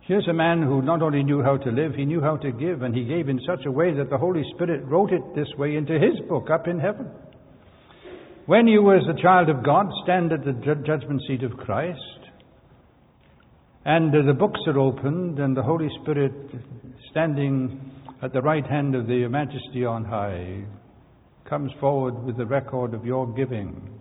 Here's 0.00 0.26
a 0.26 0.32
man 0.32 0.60
who 0.60 0.82
not 0.82 1.00
only 1.00 1.22
knew 1.22 1.44
how 1.44 1.58
to 1.58 1.70
live, 1.70 1.94
he 1.94 2.06
knew 2.06 2.20
how 2.20 2.38
to 2.38 2.50
give, 2.50 2.82
and 2.82 2.92
he 2.92 3.04
gave 3.04 3.28
in 3.28 3.38
such 3.46 3.66
a 3.66 3.70
way 3.70 3.94
that 3.94 4.10
the 4.10 4.18
Holy 4.18 4.42
Spirit 4.56 4.84
wrote 4.84 5.12
it 5.12 5.22
this 5.36 5.54
way 5.58 5.76
into 5.76 5.92
his 5.92 6.18
book 6.28 6.48
up 6.52 6.66
in 6.66 6.80
heaven. 6.80 7.06
When 8.46 8.66
you, 8.66 8.92
as 8.94 9.02
a 9.08 9.22
child 9.22 9.48
of 9.48 9.64
God, 9.64 9.86
stand 10.02 10.32
at 10.32 10.44
the 10.44 10.54
judgment 10.84 11.22
seat 11.28 11.44
of 11.44 11.56
Christ, 11.56 12.17
and 13.84 14.12
the 14.12 14.34
books 14.34 14.60
are 14.66 14.78
opened, 14.78 15.38
and 15.38 15.56
the 15.56 15.62
Holy 15.62 15.88
Spirit 16.02 16.32
standing 17.10 17.92
at 18.22 18.32
the 18.32 18.42
right 18.42 18.66
hand 18.66 18.94
of 18.94 19.06
the 19.06 19.26
Majesty 19.28 19.84
on 19.84 20.04
high 20.04 20.64
comes 21.48 21.72
forward 21.80 22.22
with 22.24 22.36
the 22.36 22.46
record 22.46 22.92
of 22.94 23.04
your 23.04 23.26
giving. 23.34 23.98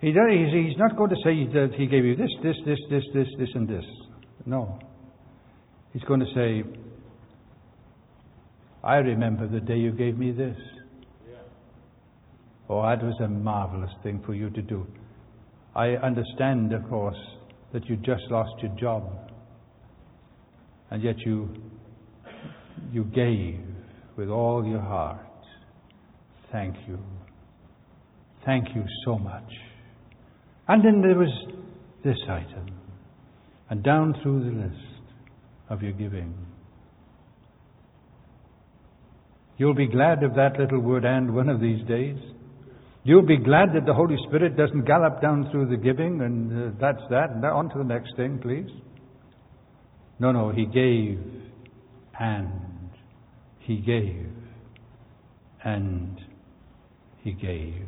He 0.00 0.12
does, 0.12 0.30
he's 0.52 0.78
not 0.78 0.96
going 0.96 1.10
to 1.10 1.16
say 1.24 1.52
that 1.52 1.70
he 1.76 1.86
gave 1.86 2.04
you 2.04 2.14
this, 2.14 2.30
this, 2.42 2.56
this, 2.64 2.78
this, 2.88 3.02
this, 3.12 3.26
this, 3.38 3.48
and 3.54 3.68
this. 3.68 3.84
No. 4.46 4.78
He's 5.92 6.04
going 6.04 6.20
to 6.20 6.26
say, 6.34 6.62
I 8.84 8.96
remember 8.96 9.48
the 9.48 9.60
day 9.60 9.76
you 9.76 9.90
gave 9.90 10.16
me 10.16 10.30
this. 10.30 10.56
Oh, 12.70 12.82
that 12.82 13.02
was 13.02 13.18
a 13.24 13.28
marvelous 13.28 13.90
thing 14.02 14.22
for 14.24 14.34
you 14.34 14.50
to 14.50 14.62
do. 14.62 14.86
I 15.74 15.88
understand, 15.96 16.72
of 16.72 16.88
course, 16.88 17.16
that 17.72 17.86
you 17.86 17.96
just 17.96 18.22
lost 18.30 18.52
your 18.62 18.74
job. 18.78 19.04
And 20.90 21.02
yet 21.02 21.18
you, 21.18 21.48
you 22.90 23.04
gave 23.04 23.60
with 24.16 24.28
all 24.28 24.64
your 24.64 24.80
heart. 24.80 25.20
Thank 26.50 26.76
you. 26.86 26.98
Thank 28.44 28.68
you 28.74 28.84
so 29.04 29.18
much. 29.18 29.50
And 30.66 30.84
then 30.84 31.02
there 31.02 31.18
was 31.18 31.32
this 32.04 32.16
item. 32.28 32.66
And 33.70 33.82
down 33.82 34.14
through 34.22 34.44
the 34.44 34.62
list 34.62 35.12
of 35.68 35.82
your 35.82 35.92
giving. 35.92 36.34
You'll 39.58 39.74
be 39.74 39.88
glad 39.88 40.22
of 40.22 40.34
that 40.36 40.58
little 40.58 40.80
word 40.80 41.04
and 41.04 41.34
one 41.34 41.48
of 41.48 41.60
these 41.60 41.86
days. 41.86 42.16
You'll 43.08 43.22
be 43.22 43.38
glad 43.38 43.70
that 43.72 43.86
the 43.86 43.94
Holy 43.94 44.16
Spirit 44.26 44.54
doesn't 44.54 44.84
gallop 44.84 45.22
down 45.22 45.48
through 45.50 45.70
the 45.70 45.78
giving 45.78 46.20
and 46.20 46.52
uh, 46.52 46.76
that's 46.78 47.00
that. 47.08 47.30
And 47.30 47.42
on 47.42 47.70
to 47.70 47.78
the 47.78 47.84
next 47.84 48.14
thing, 48.16 48.38
please. 48.38 48.68
No, 50.18 50.30
no, 50.30 50.50
He 50.50 50.66
gave 50.66 51.18
and 52.20 52.90
He 53.60 53.78
gave 53.78 54.30
and 55.64 56.20
He 57.22 57.32
gave. 57.32 57.86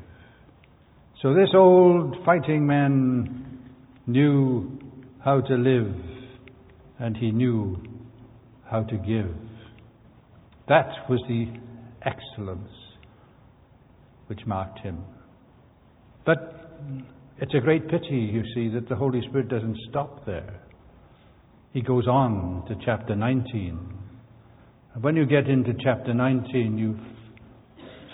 So 1.20 1.34
this 1.34 1.50
old 1.54 2.16
fighting 2.24 2.66
man 2.66 3.68
knew 4.06 4.78
how 5.22 5.42
to 5.42 5.54
live 5.54 5.94
and 6.98 7.14
he 7.14 7.30
knew 7.30 7.76
how 8.70 8.84
to 8.84 8.96
give. 8.96 9.36
That 10.66 10.88
was 11.10 11.20
the 11.28 11.44
excellence 12.06 12.79
which 14.30 14.46
marked 14.46 14.78
him. 14.78 15.04
But 16.24 16.70
it's 17.38 17.52
a 17.54 17.60
great 17.60 17.88
pity, 17.88 18.30
you 18.32 18.42
see, 18.54 18.68
that 18.74 18.88
the 18.88 18.94
Holy 18.94 19.20
Spirit 19.28 19.48
doesn't 19.48 19.76
stop 19.90 20.24
there. 20.24 20.60
He 21.72 21.82
goes 21.82 22.06
on 22.06 22.64
to 22.68 22.76
chapter 22.84 23.16
19. 23.16 23.78
And 24.94 25.02
when 25.02 25.16
you 25.16 25.26
get 25.26 25.48
into 25.48 25.72
chapter 25.82 26.14
19, 26.14 26.78
you've 26.78 26.96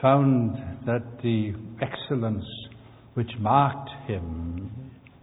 found 0.01 0.57
that 0.87 1.03
the 1.23 1.53
excellence 1.83 2.45
which 3.15 3.31
marked 3.39 3.91
him 4.07 4.71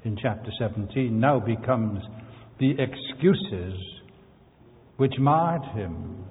in 0.03 0.17
chapter 0.21 0.51
17 0.59 1.19
now 1.19 1.39
becomes 1.39 1.99
the 2.59 2.71
excuses 2.71 3.73
which 4.97 5.13
marred 5.17 5.63
him. 5.75 6.25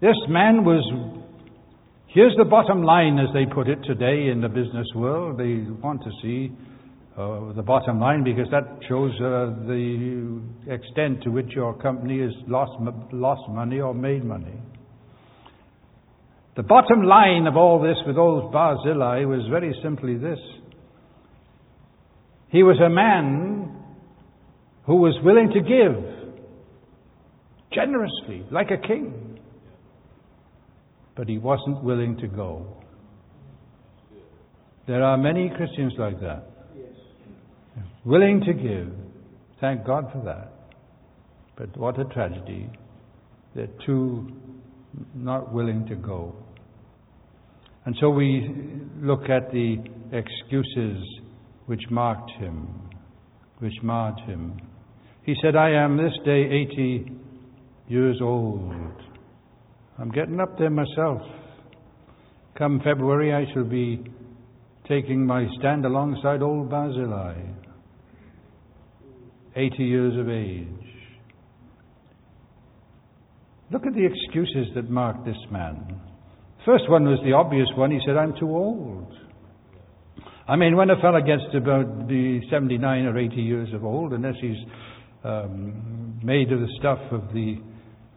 This 0.00 0.16
man 0.28 0.64
was, 0.64 0.84
here's 2.08 2.34
the 2.36 2.44
bottom 2.44 2.82
line 2.82 3.18
as 3.18 3.28
they 3.32 3.46
put 3.46 3.68
it 3.68 3.78
today 3.84 4.28
in 4.30 4.40
the 4.40 4.48
business 4.48 4.86
world. 4.94 5.38
They 5.38 5.64
want 5.82 6.02
to 6.02 6.10
see 6.22 6.52
uh, 7.16 7.52
the 7.52 7.62
bottom 7.62 7.98
line 7.98 8.24
because 8.24 8.46
that 8.50 8.78
shows 8.88 9.12
uh, 9.16 9.66
the 9.66 10.40
extent 10.68 11.22
to 11.24 11.30
which 11.30 11.50
your 11.50 11.74
company 11.74 12.20
has 12.20 12.32
lost, 12.46 12.72
lost 13.12 13.42
money 13.50 13.80
or 13.80 13.92
made 13.92 14.24
money. 14.24 14.54
The 16.56 16.62
bottom 16.62 17.02
line 17.02 17.46
of 17.46 17.56
all 17.56 17.80
this 17.80 17.96
with 18.06 18.16
old 18.16 18.52
Barzillai 18.52 19.24
was 19.24 19.46
very 19.50 19.74
simply 19.82 20.16
this. 20.16 20.38
He 22.50 22.62
was 22.62 22.78
a 22.84 22.88
man 22.88 23.76
who 24.86 24.96
was 24.96 25.14
willing 25.22 25.50
to 25.50 25.60
give 25.60 26.18
generously, 27.72 28.46
like 28.50 28.70
a 28.70 28.78
king. 28.78 29.27
But 31.18 31.28
he 31.28 31.36
wasn't 31.36 31.82
willing 31.82 32.16
to 32.18 32.28
go. 32.28 32.76
There 34.86 35.02
are 35.02 35.18
many 35.18 35.50
Christians 35.50 35.92
like 35.98 36.20
that. 36.20 36.44
Willing 38.04 38.40
to 38.46 38.52
give. 38.54 38.92
Thank 39.60 39.84
God 39.84 40.04
for 40.12 40.22
that. 40.24 40.52
But 41.56 41.76
what 41.76 41.98
a 41.98 42.04
tragedy. 42.04 42.70
They're 43.56 43.66
too 43.84 44.28
not 45.12 45.52
willing 45.52 45.86
to 45.88 45.96
go. 45.96 46.36
And 47.84 47.96
so 48.00 48.10
we 48.10 48.48
look 49.00 49.28
at 49.28 49.50
the 49.50 49.76
excuses 50.12 51.02
which 51.66 51.82
marked 51.90 52.30
him, 52.38 52.68
which 53.58 53.74
marred 53.82 54.20
him. 54.20 54.60
He 55.24 55.34
said, 55.42 55.56
I 55.56 55.70
am 55.70 55.96
this 55.96 56.12
day 56.24 56.44
80 56.70 57.12
years 57.88 58.18
old. 58.22 58.94
I'm 60.00 60.10
getting 60.10 60.38
up 60.38 60.56
there 60.58 60.70
myself. 60.70 61.22
Come 62.56 62.80
February, 62.84 63.34
I 63.34 63.52
shall 63.52 63.64
be 63.64 64.04
taking 64.88 65.26
my 65.26 65.46
stand 65.58 65.84
alongside 65.84 66.40
old 66.40 66.70
Barzillai. 66.70 67.34
80 69.56 69.76
years 69.82 70.18
of 70.18 70.28
age. 70.28 70.66
Look 73.72 73.86
at 73.86 73.94
the 73.94 74.06
excuses 74.06 74.72
that 74.76 74.88
marked 74.88 75.26
this 75.26 75.36
man. 75.50 76.00
First 76.64 76.88
one 76.88 77.04
was 77.04 77.18
the 77.24 77.32
obvious 77.32 77.68
one. 77.76 77.90
He 77.90 77.98
said, 78.06 78.16
I'm 78.16 78.34
too 78.38 78.48
old. 78.48 79.12
I 80.46 80.56
mean, 80.56 80.76
when 80.76 80.90
a 80.90 81.00
fellow 81.00 81.20
gets 81.20 81.42
to 81.52 81.58
about 81.58 82.08
the 82.08 82.40
79 82.50 83.04
or 83.04 83.18
80 83.18 83.34
years 83.34 83.68
of 83.74 83.84
old, 83.84 84.12
unless 84.12 84.36
he's 84.40 84.56
um, 85.24 86.20
made 86.22 86.52
of 86.52 86.60
the 86.60 86.68
stuff 86.78 87.00
of 87.10 87.32
the 87.34 87.56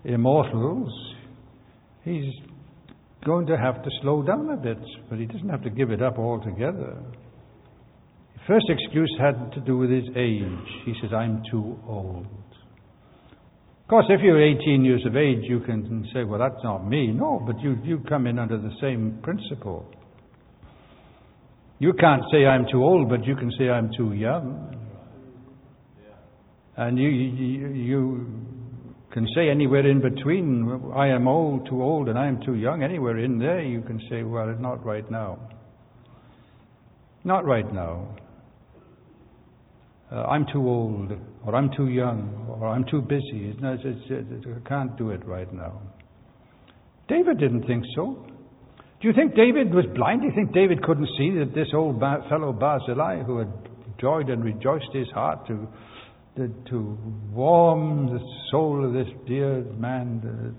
immortals, 0.05 1.10
he's 2.03 2.33
going 3.25 3.45
to 3.47 3.57
have 3.57 3.83
to 3.83 3.89
slow 4.01 4.23
down 4.23 4.49
a 4.49 4.57
bit, 4.57 4.79
but 5.09 5.19
he 5.19 5.25
doesn't 5.25 5.49
have 5.49 5.63
to 5.63 5.69
give 5.69 5.91
it 5.91 6.01
up 6.01 6.17
altogether. 6.17 6.97
The 8.33 8.41
first 8.47 8.65
excuse 8.69 9.15
had 9.19 9.51
to 9.53 9.59
do 9.61 9.77
with 9.77 9.89
his 9.89 10.05
age. 10.15 10.67
He 10.85 10.93
says, 11.01 11.11
I'm 11.13 11.43
too 11.51 11.79
old. 11.87 12.25
Of 12.25 13.87
course, 13.87 14.05
if 14.09 14.21
you're 14.21 14.41
18 14.41 14.85
years 14.85 15.03
of 15.05 15.15
age, 15.15 15.43
you 15.43 15.59
can 15.59 16.07
say, 16.13 16.23
well, 16.23 16.39
that's 16.39 16.63
not 16.63 16.87
me. 16.87 17.07
No, 17.07 17.43
but 17.45 17.59
you, 17.59 17.77
you 17.83 17.99
come 18.07 18.25
in 18.25 18.39
under 18.39 18.57
the 18.57 18.71
same 18.79 19.19
principle. 19.21 19.85
You 21.77 21.93
can't 21.93 22.21
say 22.31 22.45
I'm 22.45 22.65
too 22.71 22.83
old, 22.83 23.09
but 23.09 23.25
you 23.25 23.35
can 23.35 23.51
say 23.57 23.69
I'm 23.69 23.91
too 23.97 24.13
young. 24.13 24.77
And 26.77 26.97
you, 26.97 27.09
you, 27.09 27.67
you 27.67 28.27
can 29.11 29.27
say 29.35 29.49
anywhere 29.49 29.87
in 29.89 30.01
between, 30.01 30.91
I 30.95 31.07
am 31.07 31.27
old, 31.27 31.67
too 31.69 31.81
old, 31.81 32.09
and 32.09 32.17
I 32.17 32.27
am 32.27 32.41
too 32.45 32.55
young. 32.55 32.83
Anywhere 32.83 33.19
in 33.19 33.39
there, 33.39 33.61
you 33.61 33.81
can 33.81 33.99
say, 34.09 34.23
well, 34.23 34.55
not 34.59 34.85
right 34.85 35.09
now. 35.11 35.37
Not 37.23 37.45
right 37.45 37.71
now. 37.73 38.15
Uh, 40.11 40.23
I'm 40.23 40.45
too 40.51 40.67
old, 40.67 41.11
or 41.45 41.55
I'm 41.55 41.71
too 41.75 41.87
young, 41.87 42.57
or 42.59 42.67
I'm 42.67 42.85
too 42.89 43.01
busy. 43.01 43.53
It's, 43.53 43.59
it's, 43.61 44.05
it's, 44.09 44.45
I 44.47 44.67
can't 44.67 44.97
do 44.97 45.11
it 45.11 45.25
right 45.25 45.51
now. 45.53 45.81
David 47.07 47.39
didn't 47.39 47.65
think 47.67 47.83
so. 47.95 48.25
Do 49.01 49.07
you 49.07 49.13
think 49.13 49.35
David 49.35 49.73
was 49.73 49.85
blind? 49.95 50.21
Do 50.21 50.27
you 50.27 50.33
think 50.35 50.53
David 50.53 50.83
couldn't 50.83 51.09
see 51.17 51.31
that 51.39 51.53
this 51.55 51.67
old 51.73 51.99
fellow 51.99 52.53
Barzillai, 52.53 53.23
who 53.23 53.39
had 53.39 53.51
joyed 53.99 54.29
and 54.29 54.43
rejoiced 54.43 54.93
his 54.93 55.07
heart 55.13 55.47
to, 55.47 55.67
to, 56.35 56.97
warm 57.33 58.07
the 58.07 58.19
soul 58.51 58.85
of 58.85 58.93
this 58.93 59.13
dear 59.27 59.63
man, 59.77 60.55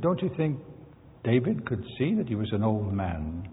don't 0.00 0.22
you 0.22 0.30
think 0.36 0.58
David 1.24 1.66
could 1.66 1.84
see 1.98 2.14
that 2.14 2.28
he 2.28 2.34
was 2.34 2.50
an 2.52 2.62
old 2.62 2.92
man? 2.92 3.48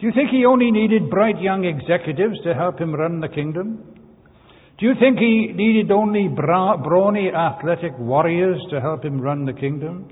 Do 0.00 0.06
you 0.06 0.12
think 0.14 0.30
he 0.30 0.46
only 0.46 0.70
needed 0.70 1.10
bright 1.10 1.40
young 1.40 1.64
executives 1.64 2.38
to 2.44 2.54
help 2.54 2.78
him 2.78 2.94
run 2.94 3.20
the 3.20 3.28
kingdom? 3.28 3.84
Do 4.78 4.86
you 4.86 4.94
think 4.98 5.18
he 5.18 5.52
needed 5.54 5.90
only 5.90 6.28
bra- 6.28 6.78
brawny 6.78 7.28
athletic 7.28 7.98
warriors 7.98 8.58
to 8.70 8.80
help 8.80 9.04
him 9.04 9.20
run 9.20 9.44
the 9.44 9.52
kingdom? 9.52 10.08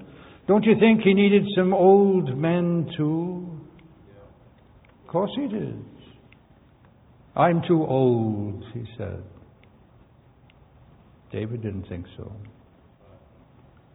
Don't 0.46 0.64
you 0.64 0.74
think 0.78 1.00
he 1.00 1.14
needed 1.14 1.44
some 1.56 1.72
old 1.72 2.36
men 2.36 2.90
too? 2.96 3.48
Of 5.02 5.08
course 5.08 5.30
he 5.36 5.48
did. 5.48 5.82
I'm 7.38 7.62
too 7.66 7.86
old, 7.86 8.64
he 8.74 8.84
said. 8.98 9.22
David 11.32 11.62
didn't 11.62 11.88
think 11.88 12.06
so. 12.16 12.32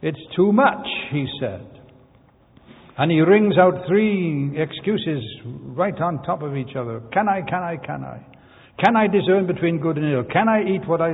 It's 0.02 0.20
too 0.36 0.54
much, 0.54 0.86
he 1.12 1.28
said. 1.40 1.68
And 2.98 3.12
he 3.12 3.20
rings 3.22 3.56
out 3.58 3.86
three 3.88 4.52
excuses 4.56 5.24
right 5.46 6.00
on 6.00 6.22
top 6.24 6.42
of 6.42 6.56
each 6.56 6.76
other. 6.78 7.02
Can 7.12 7.28
I, 7.28 7.42
can 7.42 7.64
I, 7.64 7.78
can 7.78 8.04
I? 8.04 8.26
Can 8.84 8.96
I 8.96 9.08
discern 9.08 9.48
between 9.48 9.80
good 9.80 9.98
and 9.98 10.14
ill? 10.14 10.24
Can 10.32 10.48
I 10.48 10.62
eat 10.62 10.88
what 10.88 11.02
I 11.02 11.14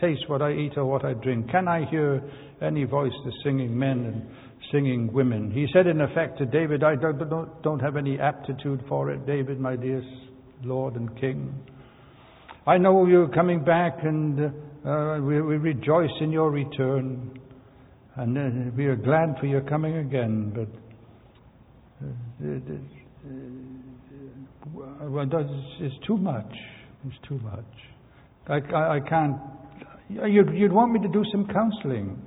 taste, 0.00 0.28
what 0.28 0.42
I 0.42 0.52
eat, 0.52 0.72
or 0.76 0.84
what 0.84 1.04
I 1.04 1.14
drink? 1.14 1.50
Can 1.50 1.66
I 1.66 1.88
hear 1.90 2.22
any 2.62 2.84
voice, 2.84 3.12
the 3.24 3.32
singing 3.42 3.76
men 3.76 4.04
and 4.04 4.26
singing 4.70 5.12
women? 5.12 5.50
He 5.50 5.66
said, 5.72 5.86
in 5.86 6.00
effect, 6.00 6.38
to 6.38 6.46
David, 6.46 6.84
I 6.84 6.94
don't, 6.96 7.62
don't, 7.62 7.80
have 7.80 7.96
any 7.96 8.18
aptitude 8.18 8.84
for 8.88 9.10
it, 9.10 9.26
David, 9.26 9.58
my 9.58 9.76
dear 9.76 10.02
Lord 10.62 10.96
and 10.96 11.18
King. 11.20 11.54
I 12.66 12.78
know 12.78 13.06
you're 13.06 13.28
coming 13.28 13.64
back 13.64 13.98
and 14.02 14.52
uh, 14.84 15.18
we, 15.20 15.40
we 15.40 15.56
rejoice 15.56 16.10
in 16.20 16.32
your 16.32 16.50
return. 16.50 17.40
And 18.16 18.38
uh, 18.38 18.70
we 18.76 18.86
are 18.86 18.96
glad 18.96 19.36
for 19.38 19.46
your 19.46 19.60
coming 19.60 19.98
again, 19.98 20.52
but 20.54 20.68
uh, 22.02 22.08
uh, 24.82 25.24
it's 25.80 26.06
too 26.06 26.16
much. 26.16 26.52
It's 27.06 27.28
too 27.28 27.38
much. 27.40 27.64
I, 28.48 28.54
I, 28.74 28.96
I 28.96 29.00
can't. 29.06 29.36
You'd, 30.08 30.50
you'd 30.54 30.72
want 30.72 30.92
me 30.92 31.00
to 31.00 31.08
do 31.08 31.24
some 31.30 31.46
counseling. 31.46 32.26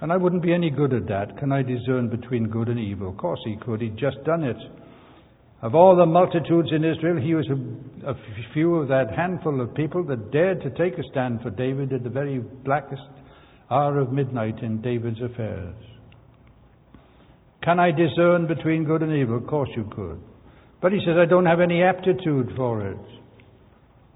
And 0.00 0.12
I 0.12 0.16
wouldn't 0.16 0.42
be 0.42 0.52
any 0.52 0.70
good 0.70 0.92
at 0.92 1.06
that. 1.06 1.38
Can 1.38 1.52
I 1.52 1.62
discern 1.62 2.08
between 2.08 2.48
good 2.48 2.68
and 2.68 2.78
evil? 2.78 3.10
Of 3.10 3.18
course 3.18 3.38
he 3.44 3.56
could. 3.64 3.80
He'd 3.80 3.96
just 3.96 4.16
done 4.24 4.42
it. 4.42 4.56
Of 5.62 5.76
all 5.76 5.94
the 5.94 6.06
multitudes 6.06 6.70
in 6.72 6.84
Israel, 6.84 7.22
he 7.22 7.34
was 7.34 7.48
a, 7.48 8.10
a 8.10 8.14
few 8.52 8.74
of 8.74 8.88
that 8.88 9.14
handful 9.14 9.60
of 9.60 9.72
people 9.74 10.04
that 10.06 10.32
dared 10.32 10.60
to 10.62 10.70
take 10.70 10.98
a 10.98 11.08
stand 11.10 11.40
for 11.40 11.50
David 11.50 11.92
at 11.92 12.02
the 12.02 12.10
very 12.10 12.40
blackest 12.40 13.02
hour 13.70 14.00
of 14.00 14.12
midnight 14.12 14.58
in 14.60 14.82
David's 14.82 15.22
affairs. 15.22 15.76
Can 17.62 17.78
I 17.78 17.92
discern 17.92 18.48
between 18.48 18.84
good 18.84 19.02
and 19.02 19.12
evil? 19.12 19.36
Of 19.36 19.46
course 19.46 19.68
you 19.76 19.88
could. 19.94 20.20
But 20.80 20.90
he 20.90 20.98
says, 21.06 21.14
I 21.16 21.26
don't 21.26 21.46
have 21.46 21.60
any 21.60 21.80
aptitude 21.80 22.50
for 22.56 22.84
it. 22.88 22.98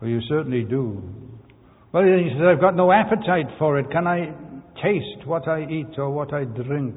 Well, 0.01 0.11
you 0.11 0.21
certainly 0.29 0.65
do. 0.65 1.01
Well, 1.93 2.03
he 2.03 2.29
says, 2.33 2.43
I've 2.45 2.61
got 2.61 2.75
no 2.75 2.91
appetite 2.91 3.47
for 3.57 3.79
it. 3.79 3.87
Can 3.93 4.09
I 4.09 4.35
taste 4.83 5.25
what 5.27 5.47
I 5.47 5.63
eat 5.63 5.97
or 5.97 6.11
what 6.11 6.35
I 6.35 6.43
drink? 6.43 6.97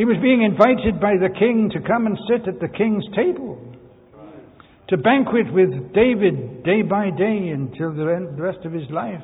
He 0.00 0.06
was 0.06 0.16
being 0.22 0.40
invited 0.40 0.98
by 0.98 1.18
the 1.20 1.28
king 1.28 1.68
to 1.74 1.86
come 1.86 2.06
and 2.06 2.16
sit 2.26 2.48
at 2.48 2.58
the 2.58 2.68
king's 2.68 3.04
table, 3.14 3.60
to 4.88 4.96
banquet 4.96 5.52
with 5.52 5.92
David 5.92 6.64
day 6.64 6.80
by 6.80 7.10
day 7.10 7.50
until 7.52 7.92
the 7.92 8.06
rest 8.38 8.64
of 8.64 8.72
his 8.72 8.88
life. 8.88 9.20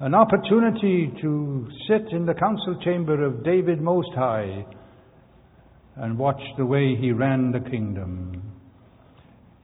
An 0.00 0.16
opportunity 0.16 1.12
to 1.22 1.68
sit 1.86 2.10
in 2.10 2.26
the 2.26 2.34
council 2.34 2.80
chamber 2.82 3.24
of 3.24 3.44
David 3.44 3.80
Most 3.80 4.10
High 4.16 4.66
and 5.94 6.18
watch 6.18 6.42
the 6.58 6.66
way 6.66 6.96
he 6.96 7.12
ran 7.12 7.52
the 7.52 7.70
kingdom. 7.70 8.42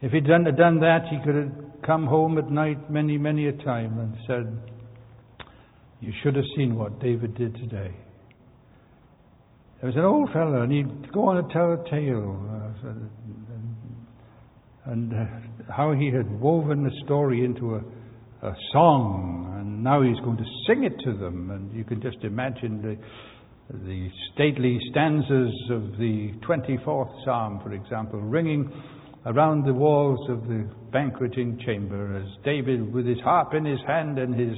If 0.01 0.12
he'd 0.12 0.29
done, 0.29 0.45
that, 0.45 1.07
he 1.11 1.18
could 1.25 1.35
have 1.35 1.83
come 1.85 2.07
home 2.07 2.38
at 2.38 2.49
night 2.53 2.88
many, 2.88 3.18
many 3.18 3.49
a 3.49 3.53
time 3.53 3.99
and 3.99 4.14
said, 4.29 5.47
You 6.01 6.12
should 6.23 6.37
have 6.37 6.47
seen 6.57 6.77
what 6.77 7.01
David 7.01 7.35
did 7.35 7.57
today. 7.57 7.92
There 9.83 9.90
was 9.90 9.97
an 9.97 10.05
old 10.05 10.31
fellow, 10.31 10.62
and 10.62 10.71
he'd 10.71 11.12
go 11.12 11.27
on 11.27 11.38
and 11.38 11.51
tell 11.51 11.73
a 11.73 11.90
tale, 11.90 12.38
uh, 12.87 12.92
and 14.92 15.12
uh, 15.12 15.25
how 15.73 15.92
he 15.92 16.07
had 16.07 16.40
woven 16.40 16.85
the 16.85 16.92
story 17.05 17.45
into 17.45 17.75
a, 17.75 18.47
a 18.47 18.55
song, 18.73 19.57
and 19.59 19.83
now 19.83 20.01
he's 20.01 20.21
going 20.21 20.37
to 20.37 20.45
sing 20.68 20.85
it 20.85 20.97
to 21.03 21.14
them. 21.18 21.51
And 21.51 21.75
you 21.77 21.83
can 21.83 22.01
just 22.01 22.18
imagine 22.23 22.81
the, 22.81 22.97
the 23.77 24.09
stately 24.33 24.79
stanzas 24.92 25.53
of 25.73 25.99
the 25.99 26.31
24th 26.49 27.25
Psalm, 27.25 27.59
for 27.64 27.73
example, 27.73 28.21
ringing 28.21 28.71
around 29.27 29.66
the 29.66 29.75
walls 29.75 30.31
of 30.31 30.47
the 30.47 30.71
banqueting 30.92 31.59
chamber 31.66 32.18
as 32.18 32.29
David, 32.45 32.95
with 32.95 33.05
his 33.05 33.18
harp 33.25 33.53
in 33.55 33.64
his 33.64 33.81
hand 33.88 34.21
and 34.21 34.33
his 34.33 34.57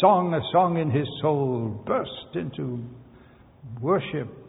song, 0.00 0.32
a 0.32 0.40
song 0.50 0.78
in 0.78 0.90
his 0.90 1.06
soul, 1.20 1.84
burst 1.86 2.36
into 2.36 2.82
worship 3.82 4.45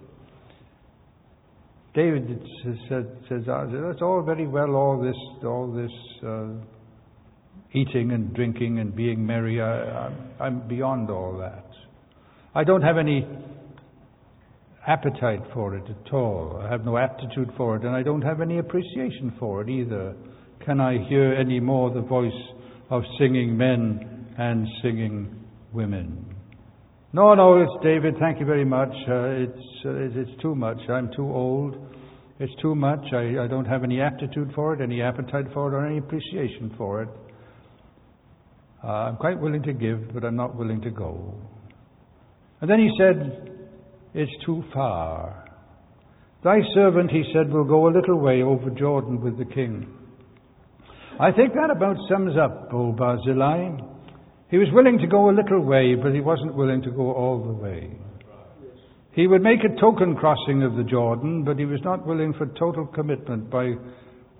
David 1.97 2.39
said, 2.87 3.07
says, 3.27 3.41
that's 3.47 4.03
all 4.03 4.21
very 4.23 4.45
well, 4.45 4.75
all 4.75 5.01
this, 5.01 5.15
all 5.43 5.73
this 5.73 5.89
uh, 6.23 6.49
eating 7.73 8.11
and 8.11 8.35
drinking 8.35 8.77
and 8.77 8.95
being 8.95 9.25
merry. 9.25 9.59
I, 9.59 10.11
I'm 10.39 10.67
beyond 10.67 11.09
all 11.09 11.39
that. 11.39 11.65
I 12.53 12.63
don't 12.63 12.83
have 12.83 12.99
any 12.99 13.27
appetite 14.85 15.41
for 15.55 15.75
it 15.75 15.85
at 15.89 16.13
all. 16.13 16.61
I 16.63 16.69
have 16.69 16.85
no 16.85 16.99
aptitude 16.99 17.49
for 17.57 17.77
it, 17.77 17.83
and 17.83 17.95
I 17.95 18.03
don't 18.03 18.21
have 18.21 18.41
any 18.41 18.59
appreciation 18.59 19.33
for 19.39 19.61
it 19.61 19.69
either. 19.69 20.15
Can 20.63 20.79
I 20.79 21.03
hear 21.09 21.33
any 21.33 21.59
more 21.59 21.91
the 21.91 22.01
voice 22.01 22.31
of 22.91 23.01
singing 23.17 23.57
men 23.57 24.35
and 24.37 24.67
singing 24.83 25.43
women? 25.73 26.26
No, 27.13 27.33
no, 27.35 27.61
it's 27.61 27.71
David. 27.83 28.15
Thank 28.19 28.41
you 28.41 28.45
very 28.45 28.65
much. 28.65 28.89
Uh, 29.07 29.47
it's, 29.47 29.85
uh, 29.85 30.19
it's 30.19 30.41
too 30.41 30.53
much. 30.53 30.77
I'm 30.89 31.09
too 31.15 31.23
old. 31.23 31.77
It's 32.37 32.53
too 32.61 32.75
much. 32.75 32.99
I, 33.13 33.45
I 33.45 33.47
don't 33.47 33.63
have 33.63 33.85
any 33.85 34.01
aptitude 34.01 34.51
for 34.53 34.73
it, 34.73 34.81
any 34.81 35.01
appetite 35.01 35.45
for 35.53 35.71
it, 35.71 35.75
or 35.75 35.87
any 35.87 35.99
appreciation 35.99 36.73
for 36.77 37.03
it. 37.03 37.09
Uh, 38.83 38.87
I'm 38.87 39.15
quite 39.15 39.39
willing 39.39 39.63
to 39.63 39.73
give, 39.73 40.13
but 40.13 40.25
I'm 40.25 40.35
not 40.35 40.57
willing 40.57 40.81
to 40.81 40.89
go. 40.89 41.33
And 42.59 42.69
then 42.69 42.79
he 42.79 42.91
said, 42.99 43.51
It's 44.13 44.45
too 44.45 44.65
far. 44.73 45.45
Thy 46.43 46.59
servant, 46.73 47.09
he 47.09 47.23
said, 47.33 47.51
will 47.51 47.63
go 47.63 47.87
a 47.87 47.91
little 47.91 48.19
way 48.19 48.41
over 48.41 48.69
Jordan 48.69 49.21
with 49.21 49.37
the 49.37 49.45
king. 49.45 49.87
I 51.19 51.31
think 51.31 51.53
that 51.53 51.71
about 51.73 51.95
sums 52.09 52.35
up, 52.37 52.69
O 52.73 52.91
Barzillai. 52.91 53.96
He 54.49 54.57
was 54.57 54.69
willing 54.71 54.97
to 54.99 55.07
go 55.07 55.29
a 55.29 55.35
little 55.35 55.61
way, 55.61 55.95
but 55.95 56.13
he 56.13 56.21
wasn't 56.21 56.55
willing 56.55 56.81
to 56.83 56.91
go 56.91 57.11
all 57.13 57.43
the 57.43 57.53
way. 57.53 57.91
He 59.11 59.27
would 59.27 59.41
make 59.41 59.59
a 59.63 59.79
token 59.81 60.15
crossing 60.15 60.63
of 60.63 60.75
the 60.75 60.83
Jordan, 60.83 61.43
but 61.43 61.57
he 61.57 61.65
was 61.65 61.81
not 61.83 62.05
willing 62.05 62.33
for 62.33 62.45
total 62.59 62.85
commitment 62.85 63.49
by 63.49 63.73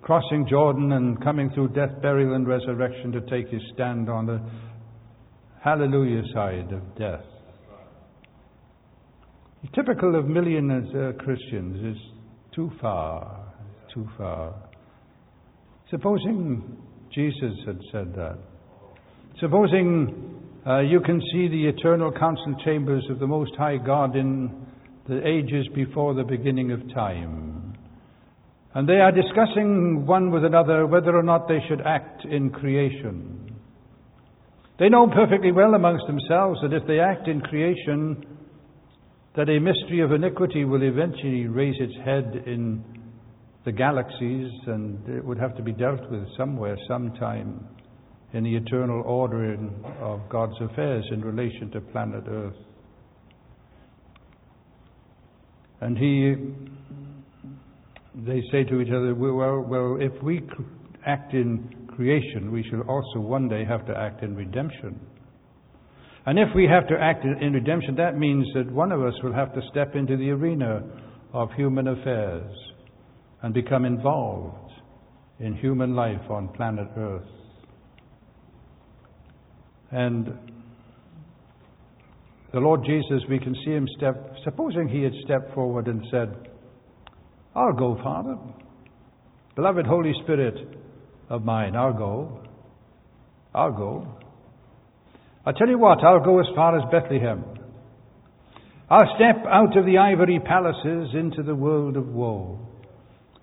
crossing 0.02 0.46
Jordan 0.48 0.92
and 0.92 1.22
coming 1.22 1.50
through 1.50 1.68
death, 1.68 2.00
burial, 2.00 2.34
and 2.34 2.46
resurrection 2.46 3.12
to 3.12 3.20
take 3.22 3.48
his 3.48 3.60
stand 3.74 4.08
on 4.08 4.26
the 4.26 4.40
hallelujah 5.62 6.22
side 6.32 6.72
of 6.72 6.96
death. 6.96 7.24
Typical 9.74 10.16
of 10.16 10.26
millions 10.26 10.88
of 10.94 11.16
uh, 11.16 11.18
Christians 11.18 11.96
is 11.96 12.02
too 12.54 12.70
far, 12.80 13.52
too 13.92 14.08
far. 14.16 14.54
Supposing 15.90 16.78
Jesus 17.12 17.54
had 17.66 17.78
said 17.90 18.14
that. 18.14 18.38
Supposing 19.40 20.42
uh, 20.66 20.80
you 20.80 20.98
can 21.00 21.20
see 21.32 21.46
the 21.46 21.68
eternal 21.68 22.10
council 22.10 22.56
chambers 22.64 23.04
of 23.08 23.20
the 23.20 23.26
Most 23.26 23.52
High 23.56 23.76
God 23.76 24.16
in 24.16 24.66
the 25.08 25.24
ages 25.24 25.64
before 25.76 26.12
the 26.14 26.24
beginning 26.24 26.72
of 26.72 26.80
time. 26.92 27.78
And 28.74 28.88
they 28.88 29.00
are 29.00 29.12
discussing 29.12 30.06
one 30.06 30.32
with 30.32 30.44
another 30.44 30.86
whether 30.88 31.16
or 31.16 31.22
not 31.22 31.46
they 31.46 31.60
should 31.68 31.80
act 31.82 32.24
in 32.24 32.50
creation. 32.50 33.54
They 34.80 34.88
know 34.88 35.08
perfectly 35.08 35.52
well 35.52 35.74
amongst 35.74 36.06
themselves 36.08 36.58
that 36.62 36.72
if 36.72 36.84
they 36.88 36.98
act 36.98 37.28
in 37.28 37.40
creation, 37.40 38.24
that 39.36 39.48
a 39.48 39.60
mystery 39.60 40.00
of 40.00 40.10
iniquity 40.10 40.64
will 40.64 40.82
eventually 40.82 41.46
raise 41.46 41.76
its 41.78 41.94
head 42.04 42.42
in 42.44 42.84
the 43.64 43.70
galaxies 43.70 44.50
and 44.66 45.08
it 45.08 45.24
would 45.24 45.38
have 45.38 45.56
to 45.56 45.62
be 45.62 45.72
dealt 45.72 46.10
with 46.10 46.26
somewhere, 46.36 46.76
sometime 46.88 47.64
in 48.32 48.44
the 48.44 48.56
eternal 48.56 49.02
ordering 49.06 49.84
of 50.00 50.20
God's 50.28 50.60
affairs 50.60 51.04
in 51.10 51.22
relation 51.22 51.70
to 51.72 51.80
planet 51.80 52.24
Earth. 52.28 52.54
And 55.80 55.96
he, 55.96 56.34
they 58.26 58.42
say 58.50 58.64
to 58.64 58.80
each 58.80 58.92
other, 58.92 59.14
well, 59.14 59.60
well, 59.60 59.96
if 60.00 60.22
we 60.22 60.42
act 61.06 61.32
in 61.32 61.88
creation, 61.94 62.52
we 62.52 62.64
shall 62.68 62.82
also 62.82 63.20
one 63.20 63.48
day 63.48 63.64
have 63.64 63.86
to 63.86 63.96
act 63.96 64.22
in 64.22 64.34
redemption. 64.36 65.00
And 66.26 66.38
if 66.38 66.48
we 66.54 66.66
have 66.66 66.86
to 66.88 66.94
act 67.00 67.24
in 67.24 67.52
redemption, 67.52 67.94
that 67.96 68.18
means 68.18 68.46
that 68.54 68.70
one 68.70 68.92
of 68.92 69.02
us 69.02 69.14
will 69.22 69.32
have 69.32 69.54
to 69.54 69.62
step 69.70 69.94
into 69.94 70.16
the 70.16 70.30
arena 70.30 70.82
of 71.32 71.48
human 71.52 71.88
affairs 71.88 72.52
and 73.42 73.54
become 73.54 73.84
involved 73.84 74.72
in 75.40 75.54
human 75.54 75.94
life 75.94 76.28
on 76.28 76.48
planet 76.48 76.88
Earth. 76.96 77.37
And 79.90 80.26
the 82.52 82.60
Lord 82.60 82.84
Jesus, 82.84 83.22
we 83.28 83.38
can 83.38 83.54
see 83.64 83.72
him 83.72 83.86
step, 83.96 84.34
supposing 84.44 84.88
he 84.88 85.02
had 85.02 85.12
stepped 85.24 85.54
forward 85.54 85.86
and 85.86 86.02
said, 86.10 86.48
I'll 87.54 87.72
go, 87.72 87.98
Father. 88.02 88.36
Beloved 89.54 89.86
Holy 89.86 90.12
Spirit 90.22 90.54
of 91.28 91.44
mine, 91.44 91.74
I'll 91.74 91.92
go. 91.92 92.42
I'll 93.54 93.72
go. 93.72 94.06
I'll 95.44 95.54
tell 95.54 95.68
you 95.68 95.78
what, 95.78 96.04
I'll 96.04 96.24
go 96.24 96.38
as 96.40 96.46
far 96.54 96.78
as 96.78 96.84
Bethlehem. 96.90 97.44
I'll 98.90 99.14
step 99.16 99.44
out 99.46 99.76
of 99.76 99.84
the 99.84 99.98
ivory 99.98 100.40
palaces 100.40 101.14
into 101.14 101.42
the 101.42 101.54
world 101.54 101.96
of 101.96 102.08
woe. 102.08 102.58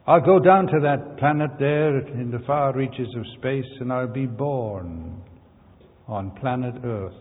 I'll 0.07 0.21
go 0.21 0.39
down 0.39 0.67
to 0.67 0.79
that 0.81 1.17
planet 1.17 1.51
there 1.59 1.99
in 1.99 2.31
the 2.31 2.43
far 2.45 2.73
reaches 2.73 3.07
of 3.15 3.23
space 3.37 3.65
and 3.79 3.91
I'll 3.91 4.11
be 4.11 4.27
born 4.27 5.21
on 6.07 6.31
planet 6.39 6.75
Earth. 6.83 7.13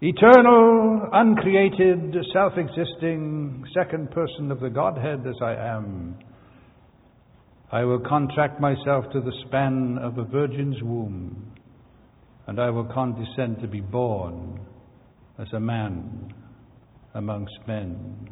Eternal, 0.00 1.08
uncreated, 1.12 2.14
self 2.32 2.54
existing, 2.56 3.64
second 3.74 4.10
person 4.10 4.50
of 4.50 4.60
the 4.60 4.68
Godhead 4.68 5.26
as 5.26 5.36
I 5.40 5.54
am, 5.54 6.16
I 7.72 7.84
will 7.84 8.00
contract 8.00 8.60
myself 8.60 9.04
to 9.12 9.20
the 9.20 9.32
span 9.46 9.98
of 10.02 10.18
a 10.18 10.24
virgin's 10.24 10.82
womb, 10.82 11.52
and 12.46 12.60
I 12.60 12.70
will 12.70 12.84
condescend 12.92 13.60
to 13.62 13.68
be 13.68 13.80
born 13.80 14.60
as 15.38 15.48
a 15.52 15.60
man 15.60 16.34
amongst 17.14 17.54
men. 17.66 18.28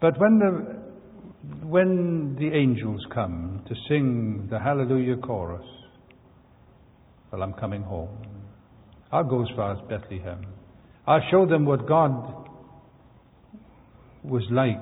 But 0.00 0.18
when 0.18 0.38
the, 0.38 1.66
when 1.66 2.36
the 2.38 2.56
angels 2.56 3.04
come 3.12 3.62
to 3.68 3.74
sing 3.88 4.48
the 4.50 4.58
Hallelujah 4.58 5.16
chorus, 5.16 5.66
well, 7.30 7.42
I'm 7.42 7.52
coming 7.54 7.82
home. 7.82 8.08
I'll 9.12 9.24
go 9.24 9.42
as 9.42 9.48
far 9.56 9.72
as 9.72 9.78
Bethlehem. 9.88 10.46
I'll 11.06 11.22
show 11.30 11.46
them 11.46 11.64
what 11.64 11.86
God 11.86 12.48
was 14.22 14.42
like 14.50 14.76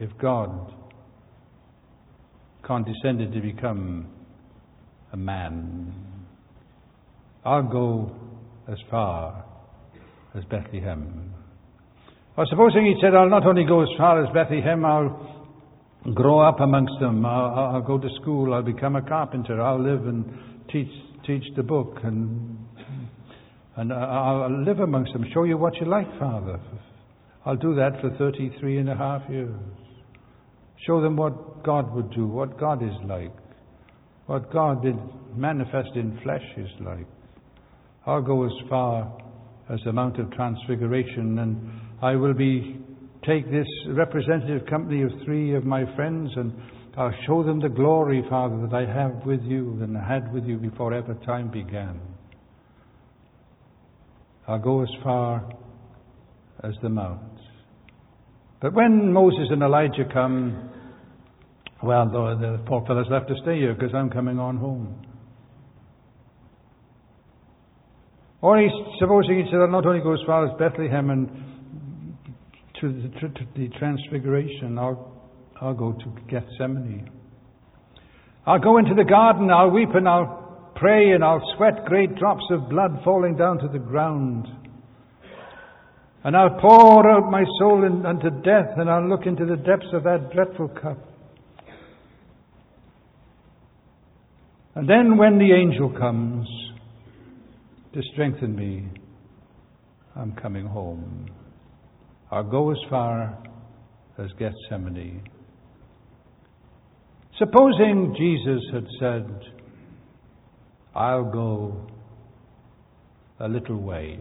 if 0.00 0.10
God 0.18 0.72
condescended 2.62 3.32
to 3.32 3.40
become 3.40 4.06
a 5.12 5.16
man. 5.16 5.94
I'll 7.44 7.62
go 7.62 8.14
as 8.68 8.78
far 8.90 9.44
as 10.34 10.44
Bethlehem. 10.44 11.32
Or 12.36 12.44
supposing 12.50 12.84
he 12.84 12.94
said, 13.00 13.14
I'll 13.14 13.30
not 13.30 13.46
only 13.46 13.64
go 13.64 13.82
as 13.82 13.88
far 13.96 14.22
as 14.22 14.32
Bethlehem, 14.34 14.84
I'll 14.84 15.36
grow 16.14 16.40
up 16.40 16.60
amongst 16.60 16.94
them. 17.00 17.24
I'll, 17.24 17.76
I'll 17.76 17.82
go 17.82 17.98
to 17.98 18.08
school. 18.20 18.52
I'll 18.52 18.62
become 18.62 18.96
a 18.96 19.02
carpenter. 19.02 19.60
I'll 19.62 19.82
live 19.82 20.06
and 20.06 20.24
teach, 20.70 20.90
teach 21.26 21.44
the 21.56 21.62
book. 21.62 21.98
And, 22.02 22.58
and 23.76 23.92
I'll 23.92 24.64
live 24.64 24.80
amongst 24.80 25.12
them. 25.12 25.24
Show 25.34 25.44
you 25.44 25.58
what 25.58 25.74
you 25.76 25.86
like, 25.86 26.08
Father. 26.18 26.60
I'll 27.44 27.56
do 27.56 27.74
that 27.76 28.00
for 28.00 28.10
33 28.18 28.78
and 28.78 28.90
a 28.90 28.96
half 28.96 29.22
years. 29.30 29.54
Show 30.86 31.00
them 31.00 31.16
what 31.16 31.64
God 31.64 31.94
would 31.94 32.10
do, 32.12 32.26
what 32.26 32.58
God 32.58 32.82
is 32.82 32.96
like, 33.06 33.32
what 34.26 34.52
God 34.52 34.82
did 34.82 34.96
manifest 35.36 35.90
in 35.94 36.18
flesh 36.22 36.44
is 36.56 36.68
like. 36.80 37.06
I'll 38.06 38.22
go 38.22 38.44
as 38.44 38.52
far 38.68 39.16
as 39.70 39.80
the 39.84 39.92
Mount 39.92 40.18
of 40.20 40.30
Transfiguration, 40.32 41.38
and 41.38 41.70
I 42.02 42.14
will 42.14 42.34
be 42.34 42.78
take 43.26 43.50
this 43.50 43.66
representative 43.88 44.66
company 44.68 45.02
of 45.02 45.10
three 45.24 45.54
of 45.54 45.64
my 45.64 45.84
friends, 45.96 46.30
and 46.36 46.52
I'll 46.96 47.12
show 47.26 47.42
them 47.42 47.60
the 47.60 47.68
glory, 47.68 48.24
Father, 48.30 48.66
that 48.66 48.74
I 48.74 48.90
have 48.90 49.26
with 49.26 49.42
you 49.42 49.78
and 49.82 49.94
had 49.96 50.32
with 50.32 50.44
you 50.44 50.56
before 50.56 50.94
ever 50.94 51.14
time 51.26 51.50
began. 51.50 52.00
I'll 54.48 54.58
go 54.58 54.82
as 54.82 54.88
far 55.02 55.46
as 56.64 56.72
the 56.82 56.88
mount. 56.88 57.20
But 58.62 58.72
when 58.72 59.12
Moses 59.12 59.48
and 59.50 59.62
Elijah 59.62 60.04
come, 60.10 60.70
well, 61.82 62.06
the, 62.06 62.38
the 62.40 62.62
poor 62.64 62.82
fellows 62.86 63.06
left 63.10 63.28
to 63.28 63.34
stay 63.42 63.58
here 63.58 63.74
because 63.74 63.94
I'm 63.94 64.08
coming 64.08 64.38
on 64.38 64.56
home. 64.56 65.06
Or 68.40 68.58
he's, 68.58 68.70
supposing 68.98 69.44
he 69.44 69.50
said, 69.50 69.60
I'll 69.60 69.70
not 69.70 69.84
only 69.84 70.00
go 70.00 70.14
as 70.14 70.20
far 70.24 70.46
as 70.46 70.52
Bethlehem 70.58 71.10
and 71.10 71.28
to 72.80 72.88
the, 72.88 73.08
to, 73.20 73.46
the 73.54 73.68
Transfiguration, 73.78 74.78
I'll 75.60 75.74
go 75.74 75.92
to 75.92 76.20
Gethsemane. 76.28 77.10
I'll 78.46 78.60
go 78.60 78.78
into 78.78 78.94
the 78.94 79.04
garden, 79.04 79.50
I'll 79.50 79.70
weep 79.70 79.88
and 79.94 80.08
I'll 80.08 80.72
pray 80.76 81.12
and 81.12 81.24
I'll 81.24 81.42
sweat 81.56 81.84
great 81.86 82.14
drops 82.16 82.44
of 82.50 82.68
blood 82.68 83.00
falling 83.04 83.36
down 83.36 83.58
to 83.58 83.68
the 83.68 83.78
ground. 83.78 84.46
And 86.22 86.36
I'll 86.36 86.60
pour 86.60 87.08
out 87.10 87.30
my 87.30 87.44
soul 87.58 87.84
in, 87.84 88.04
unto 88.04 88.30
death 88.30 88.76
and 88.76 88.90
I'll 88.90 89.08
look 89.08 89.26
into 89.26 89.46
the 89.46 89.56
depths 89.56 89.92
of 89.92 90.04
that 90.04 90.32
dreadful 90.32 90.68
cup. 90.68 90.98
And 94.74 94.88
then 94.88 95.16
when 95.16 95.38
the 95.38 95.52
angel 95.52 95.90
comes, 95.98 96.46
to 97.96 98.02
strengthen 98.12 98.54
me. 98.54 98.86
I'm 100.14 100.32
coming 100.32 100.66
home. 100.66 101.30
I'll 102.30 102.44
go 102.44 102.70
as 102.70 102.76
far 102.90 103.38
as 104.18 104.26
Gethsemane. 104.38 105.22
Supposing 107.38 108.14
Jesus 108.16 108.62
had 108.72 108.86
said, 108.98 109.40
I'll 110.94 111.30
go 111.30 111.86
a 113.38 113.46
little 113.46 113.76
way 113.76 114.18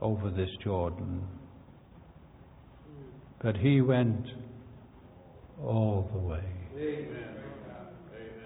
over 0.00 0.30
this 0.30 0.48
Jordan. 0.64 1.22
But 3.40 3.56
he 3.56 3.80
went 3.80 4.26
all 5.62 6.10
the 6.12 6.18
way. 6.18 6.44
Amen. 6.76 7.34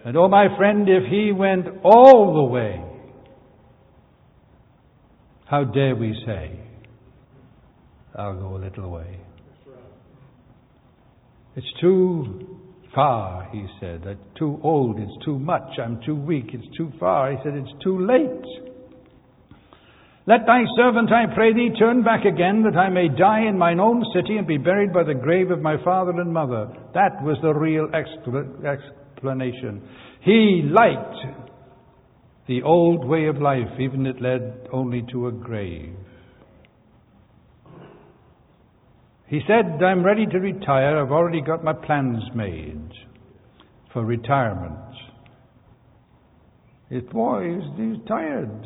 And 0.05 0.17
oh, 0.17 0.29
my 0.29 0.55
friend, 0.57 0.89
if 0.89 1.11
he 1.11 1.33
went 1.33 1.67
all 1.83 2.35
the 2.35 2.43
way, 2.43 2.85
how 5.47 5.65
dare 5.65 5.97
we 5.97 6.15
say, 6.27 6.61
I'll 8.15 8.39
go 8.39 8.57
a 8.57 8.59
little 8.59 8.91
way? 8.91 9.19
It's 11.57 11.67
too 11.81 12.48
far, 12.99 13.49
he 13.53 13.65
said. 13.79 14.03
I'm 14.09 14.19
too 14.37 14.59
old, 14.65 14.99
it's 14.99 15.25
too 15.25 15.39
much. 15.39 15.79
I'm 15.81 16.01
too 16.05 16.17
weak, 16.17 16.47
it's 16.53 16.77
too 16.77 16.91
far. 16.99 17.31
He 17.31 17.37
said, 17.45 17.55
It's 17.55 17.85
too 17.85 18.05
late. 18.05 18.45
Let 20.27 20.45
thy 20.47 20.65
servant, 20.77 21.13
I 21.13 21.33
pray 21.33 21.55
thee, 21.55 21.71
turn 21.79 22.03
back 22.03 22.25
again, 22.25 22.65
that 22.65 22.77
I 22.77 22.89
may 22.89 23.07
die 23.09 23.47
in 23.49 23.57
mine 23.57 23.79
own 23.79 24.05
city 24.13 24.37
and 24.37 24.49
be 24.49 24.59
buried 24.59 24.93
by 24.93 25.05
the 25.05 25.15
grave 25.15 25.53
of 25.53 25.63
my 25.63 25.77
father 25.85 26.11
and 26.11 26.33
mother. 26.33 26.67
That 26.93 27.23
was 27.23 27.39
the 27.41 27.55
real 27.55 27.89
explanation. 27.95 29.89
He 30.23 30.69
liked 30.69 31.17
the 32.49 32.63
old 32.63 33.07
way 33.07 33.27
of 33.27 33.41
life, 33.41 33.79
even 33.79 34.07
if 34.07 34.17
it 34.17 34.23
led 34.23 34.69
only 34.73 35.05
to 35.13 35.29
a 35.29 35.33
grave. 35.33 35.95
He 39.29 39.41
said, 39.47 39.83
I'm 39.83 40.05
ready 40.05 40.27
to 40.27 40.39
retire. 40.39 41.03
I've 41.03 41.13
already 41.13 41.43
got 41.43 41.63
my 41.63 41.75
plans 41.75 42.23
made 42.35 42.91
for 43.93 44.05
retirement. 44.05 44.75
It 46.91 47.05
he's, 47.05 47.63
he's 47.77 48.09
tired. 48.09 48.65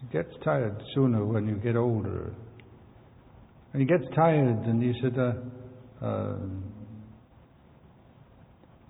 He 0.00 0.06
gets 0.12 0.28
tired 0.44 0.76
sooner 0.94 1.24
when 1.24 1.48
you 1.48 1.54
get 1.54 1.76
older. 1.76 2.34
And 3.72 3.80
he 3.80 3.88
gets 3.88 4.04
tired, 4.14 4.66
and 4.66 4.82
he 4.82 4.92
said, 5.00 5.18
uh, 5.18 6.04
uh, 6.04 6.36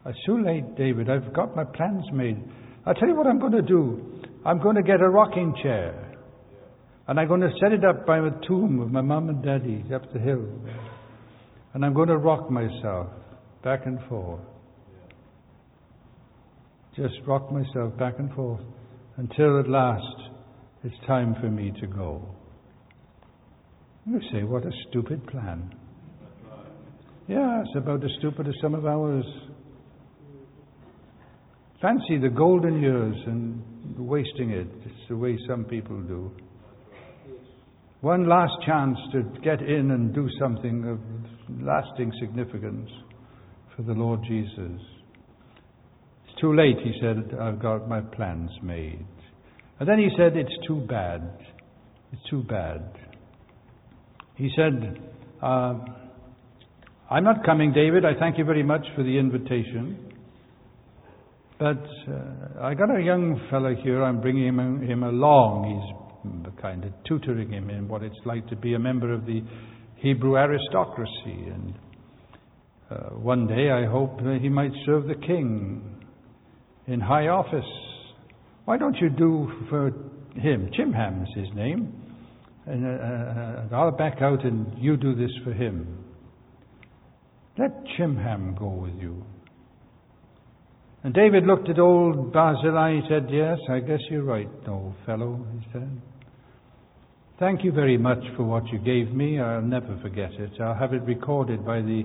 It's 0.07 0.19
too 0.27 0.43
late, 0.45 0.77
David. 0.77 1.09
I've 1.09 1.33
got 1.33 1.55
my 1.55 1.63
plans 1.63 2.05
made. 2.13 2.43
I'll 2.85 2.95
tell 2.95 3.07
you 3.07 3.15
what 3.15 3.29
I'm 3.29 3.39
going 3.39 3.53
to 3.53 3.63
do. 3.63 4.21
I'm 4.45 4.61
going 4.61 4.75
to 4.75 4.83
get 4.83 5.01
a 5.01 5.09
rocking 5.09 5.55
chair. 5.63 6.02
And 7.09 7.19
I'm 7.19 7.29
going 7.29 7.41
to 7.41 7.51
set 7.61 7.73
it 7.73 7.85
up 7.85 8.07
by 8.07 8.21
the 8.21 8.31
tomb 8.47 8.81
of 8.81 8.91
my 8.91 9.01
mum 9.01 9.29
and 9.29 9.43
daddy 9.43 9.85
up 9.95 10.13
the 10.13 10.21
hill. 10.21 10.47
And 11.75 11.85
I'm 11.85 11.95
going 11.95 12.09
to 12.09 12.17
rock 12.17 12.51
myself 12.51 13.09
back 13.65 13.87
and 13.87 13.99
forth. 14.09 14.41
Just 16.95 17.15
rock 17.27 17.51
myself 17.51 17.97
back 17.99 18.15
and 18.19 18.33
forth 18.35 18.61
until 19.17 19.59
at 19.59 19.69
last 19.69 20.31
it's 20.85 20.95
time 21.07 21.35
for 21.41 21.49
me 21.49 21.73
to 21.81 21.87
go. 21.87 22.23
You 24.07 24.21
say, 24.33 24.43
what 24.43 24.65
a 24.67 24.71
stupid 24.89 25.27
plan. 25.29 25.75
Yeah, 27.29 27.63
it's 27.63 27.77
about 27.77 28.05
as 28.05 28.11
stupid 28.19 28.49
as 28.49 28.55
some 28.61 28.75
of 28.75 28.85
ours. 28.85 29.25
Fancy 31.81 32.19
the 32.19 32.29
golden 32.29 32.83
years 32.83 33.17
and 33.27 33.63
wasting 33.97 34.51
it. 34.51 34.67
It's 34.85 35.09
the 35.09 35.17
way 35.17 35.39
some 35.49 35.65
people 35.65 36.01
do. 36.03 36.33
One 38.03 38.29
last 38.29 38.55
chance 38.67 38.99
to 39.13 39.23
get 39.45 39.63
in 39.63 39.93
and 39.93 40.13
do 40.13 40.29
something 40.41 40.89
of 40.89 40.99
lasting 41.65 42.13
significance 42.19 42.91
for 43.77 43.83
the 43.83 43.93
Lord 43.93 44.19
Jesus. 44.27 44.81
It's 46.27 46.41
too 46.41 46.53
late, 46.53 46.79
he 46.83 46.93
said, 47.01 47.39
I've 47.41 47.63
got 47.63 47.89
my 47.89 48.01
plans 48.01 48.51
made. 48.61 49.07
And 49.79 49.89
then 49.89 50.01
he 50.01 50.09
said, 50.17 50.37
It's 50.37 50.67
too 50.67 50.85
bad. 50.89 51.31
It's 52.13 52.23
too 52.29 52.43
bad. 52.43 52.91
He 54.35 54.51
said, 54.57 54.99
uh, 55.41 55.75
I'm 57.09 57.23
not 57.23 57.45
coming, 57.47 57.73
David. 57.73 58.05
I 58.05 58.19
thank 58.19 58.37
you 58.37 58.45
very 58.45 58.65
much 58.65 58.85
for 58.97 59.05
the 59.05 59.17
invitation. 59.17 60.13
But 61.57 61.85
uh, 62.09 62.63
I 62.63 62.75
got 62.75 62.99
a 62.99 63.01
young 63.01 63.47
fellow 63.49 63.77
here. 63.81 64.03
I'm 64.03 64.21
bringing 64.21 64.49
him, 64.49 64.83
him 64.83 65.05
along. 65.05 65.71
He's 65.71 66.02
kind 66.61 66.85
of 66.85 66.93
tutoring 67.07 67.51
him 67.51 67.71
in 67.71 67.89
what 67.89 68.03
it's 68.03 68.19
like 68.25 68.47
to 68.49 68.57
be 68.57 68.75
a 68.75 68.79
member 68.79 69.13
of 69.13 69.27
the 69.27 69.43
Hebrew 69.97 70.37
aristocracy. 70.37 71.11
And 71.27 71.75
uh, 72.91 72.95
one 73.11 73.47
day 73.47 73.71
I 73.71 73.87
hope 73.87 74.21
he 74.41 74.49
might 74.49 74.73
serve 74.85 75.07
the 75.07 75.15
king 75.15 76.05
in 76.87 77.01
high 77.01 77.29
office. 77.29 77.65
Why 78.65 78.79
don't 78.79 78.97
you 78.97 79.11
do 79.11 79.51
for 79.69 79.89
him? 80.35 80.71
Chimham 80.77 81.23
is 81.23 81.29
his 81.35 81.55
name. 81.55 81.99
And 82.67 82.87
uh, 82.87 83.75
uh, 83.75 83.77
I'll 83.77 83.91
back 83.91 84.23
out 84.23 84.45
and 84.45 84.79
you 84.79 84.97
do 84.97 85.15
this 85.15 85.31
for 85.45 85.53
him. 85.53 86.05
Let 87.59 87.73
Chimham 87.97 88.57
go 88.59 88.69
with 88.69 88.95
you. 89.01 89.25
And 91.05 91.13
David 91.13 91.45
looked 91.45 91.69
at 91.69 91.79
old 91.79 92.33
Barzillai. 92.33 93.01
He 93.01 93.03
said, 93.09 93.27
Yes, 93.29 93.59
I 93.69 93.81
guess 93.81 93.99
you're 94.09 94.23
right, 94.23 94.49
old 94.69 94.95
fellow, 95.05 95.45
he 95.53 95.67
said. 95.73 96.01
Thank 97.39 97.65
you 97.65 97.73
very 97.73 97.97
much 97.97 98.23
for 98.37 98.45
what 98.45 98.67
you 98.69 98.79
gave 98.79 99.13
me. 99.13 99.41
I'll 99.41 99.63
never 99.63 99.99
forget 100.03 100.33
it. 100.33 100.61
I'll 100.61 100.75
have 100.75 100.93
it 100.93 101.03
recorded 101.03 101.65
by 101.65 101.81
the, 101.81 102.05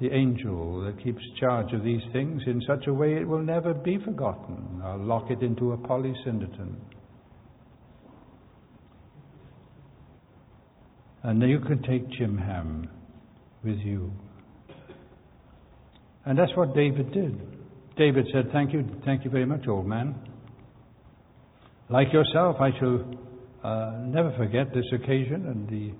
the 0.00 0.10
angel 0.12 0.82
that 0.82 1.02
keeps 1.02 1.20
charge 1.38 1.72
of 1.72 1.82
these 1.82 2.00
things 2.12 2.42
in 2.46 2.62
such 2.66 2.86
a 2.86 2.94
way 2.94 3.14
it 3.14 3.26
will 3.26 3.42
never 3.42 3.74
be 3.74 3.98
forgotten. 3.98 4.80
I'll 4.84 5.04
lock 5.04 5.30
it 5.30 5.42
into 5.42 5.72
a 5.72 5.76
polysyndeton. 5.76 6.76
And 11.24 11.42
you 11.42 11.58
can 11.58 11.82
take 11.82 12.08
Chimham 12.12 12.88
with 13.64 13.78
you. 13.78 14.12
And 16.24 16.38
that's 16.38 16.54
what 16.56 16.74
David 16.74 17.12
did. 17.12 17.36
David 17.96 18.26
said, 18.32 18.50
Thank 18.52 18.72
you, 18.72 18.88
thank 19.04 19.24
you 19.24 19.30
very 19.30 19.44
much, 19.44 19.66
old 19.66 19.86
man. 19.86 20.14
Like 21.90 22.12
yourself, 22.12 22.56
I 22.60 22.70
shall 22.78 23.27
uh, 23.64 23.92
never 24.04 24.32
forget 24.36 24.72
this 24.72 24.84
occasion, 24.92 25.46
and 25.46 25.68
the, 25.68 25.92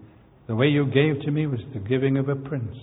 the 0.47 0.55
way 0.55 0.67
you 0.67 0.87
gave 0.87 1.21
to 1.23 1.31
me 1.31 1.47
was 1.47 1.61
the 1.75 1.81
giving 1.81 2.17
of 2.17 2.29
a 2.29 2.37
prince. 2.37 2.77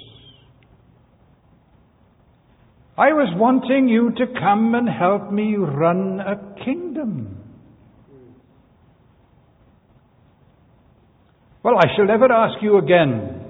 I 2.97 3.13
was 3.13 3.33
wanting 3.35 3.89
you 3.89 4.11
to 4.11 4.39
come 4.39 4.73
and 4.73 4.88
help 4.88 5.31
me 5.31 5.55
run 5.55 6.19
a 6.19 6.63
kingdom. 6.63 7.41
Well, 11.63 11.75
I 11.77 11.88
shall 11.95 12.05
never 12.05 12.31
ask 12.31 12.61
you 12.61 12.77
again. 12.77 13.41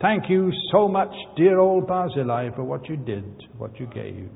Thank 0.00 0.30
you 0.30 0.52
so 0.72 0.88
much, 0.88 1.12
dear 1.36 1.58
old 1.58 1.86
Barzillai, 1.86 2.50
for 2.56 2.64
what 2.64 2.88
you 2.88 2.96
did, 2.96 3.24
what 3.56 3.78
you 3.78 3.86
gave. 3.86 4.28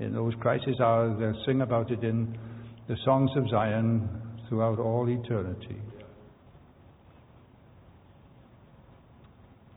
In 0.00 0.14
those 0.14 0.32
crisis 0.40 0.74
hours, 0.80 1.16
they'll 1.18 1.44
sing 1.44 1.60
about 1.60 1.90
it 1.90 2.02
in 2.02 2.36
the 2.88 2.96
songs 3.04 3.30
of 3.36 3.48
Zion 3.50 4.08
throughout 4.48 4.78
all 4.78 5.08
eternity. 5.08 5.76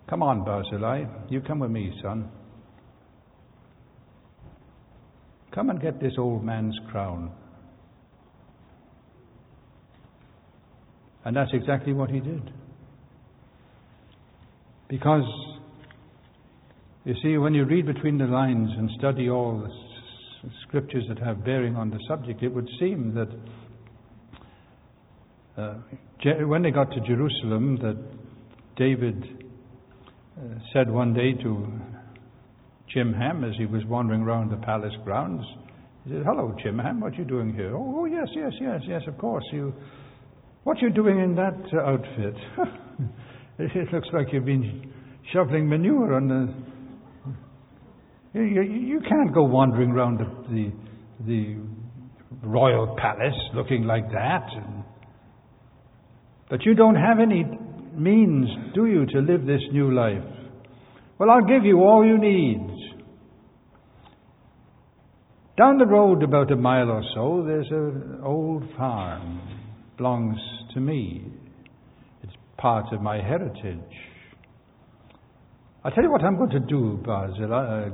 Come 0.10 0.24
on, 0.24 0.46
Barzillai. 0.46 1.06
You 1.30 1.42
come 1.42 1.60
with 1.60 1.72
me, 1.72 1.92
son. 2.02 2.30
Come 5.54 5.70
and 5.70 5.82
get 5.82 6.00
this 6.00 6.14
old 6.18 6.44
man's 6.44 6.78
crown. 6.92 7.32
And 11.26 11.36
that's 11.36 11.52
exactly 11.54 11.92
what 11.92 12.10
he 12.10 12.22
did. 12.22 12.52
Because, 14.88 15.26
you 17.04 17.16
see, 17.22 17.38
when 17.38 17.54
you 17.54 17.66
read 17.66 17.86
between 17.86 18.18
the 18.18 18.28
lines 18.28 18.70
and 18.78 18.90
study 18.98 19.30
all 19.30 19.60
the 19.60 20.50
scriptures 20.68 21.04
that 21.10 21.20
have 21.20 21.44
bearing 21.44 21.76
on 21.76 21.90
the 21.90 22.00
subject, 22.08 22.44
it 22.44 22.54
would 22.54 22.70
seem 22.80 23.14
that 23.16 23.28
uh, 25.58 25.74
when 26.46 26.62
they 26.62 26.72
got 26.72 26.92
to 26.92 27.00
Jerusalem, 27.02 27.78
that 27.82 27.98
David 28.76 29.24
uh, 30.38 30.42
said 30.72 30.90
one 30.90 31.14
day 31.14 31.34
to 31.34 31.68
Chimham 32.94 33.44
as 33.44 33.56
he 33.58 33.66
was 33.66 33.84
wandering 33.86 34.22
around 34.22 34.52
the 34.52 34.58
palace 34.58 34.94
grounds, 35.04 35.44
he 36.04 36.12
said, 36.12 36.24
Hello, 36.26 36.56
Chimham, 36.64 37.02
what 37.02 37.14
are 37.14 37.16
you 37.16 37.26
doing 37.26 37.54
here? 37.54 37.76
Oh, 37.76 38.00
oh 38.00 38.06
yes, 38.06 38.28
yes, 38.36 38.54
yes, 38.62 38.82
yes, 38.88 39.02
of 39.08 39.18
course. 39.18 39.44
You, 39.52 39.74
what 40.64 40.78
are 40.78 40.88
you 40.88 40.94
doing 40.94 41.20
in 41.20 41.36
that 41.36 41.58
uh, 41.74 41.82
outfit? 41.82 42.36
it 43.60 43.94
looks 43.94 44.08
like 44.14 44.28
you've 44.32 44.46
been 44.46 44.94
shoveling 45.34 45.68
manure 45.68 46.14
on 46.14 46.28
the. 46.28 46.54
You, 48.40 48.62
you, 48.62 49.00
can't 49.00 49.34
go 49.34 49.44
wandering 49.44 49.90
around 49.90 50.20
the, 50.20 50.26
the, 50.54 50.72
the 51.26 51.58
royal 52.48 52.96
palace 53.02 53.34
looking 53.56 53.84
like 53.84 54.12
that. 54.12 54.48
But 56.50 56.66
you 56.66 56.76
don't 56.76 56.96
have 56.96 57.20
any 57.20 57.46
means, 57.94 58.48
do 58.74 58.86
you, 58.86 59.06
to 59.06 59.20
live 59.20 59.46
this 59.46 59.62
new 59.72 59.94
life? 59.94 60.24
Well, 61.18 61.30
I'll 61.30 61.46
give 61.46 61.66
you 61.66 61.80
all 61.80 62.06
you 62.06 62.18
need. 62.18 62.78
Down 65.58 65.80
the 65.80 65.88
road, 65.88 66.22
about 66.22 66.52
a 66.52 66.56
mile 66.56 66.90
or 66.92 67.04
so, 67.16 67.44
there's 67.46 67.68
an 67.72 68.22
old 68.24 68.64
farm. 68.78 69.42
Belongs 69.98 70.38
to 70.76 70.80
me. 70.80 71.26
It's 72.22 72.34
part 72.58 72.94
of 72.94 73.02
my 73.02 73.16
heritage. 73.16 73.80
I'll 75.84 75.92
tell 75.92 76.04
you 76.04 76.12
what 76.12 76.24
I'm 76.24 76.38
going 76.38 76.52
to 76.52 76.60
do, 76.60 77.00
Barzillai, 77.04 77.88
uh, 77.88 77.90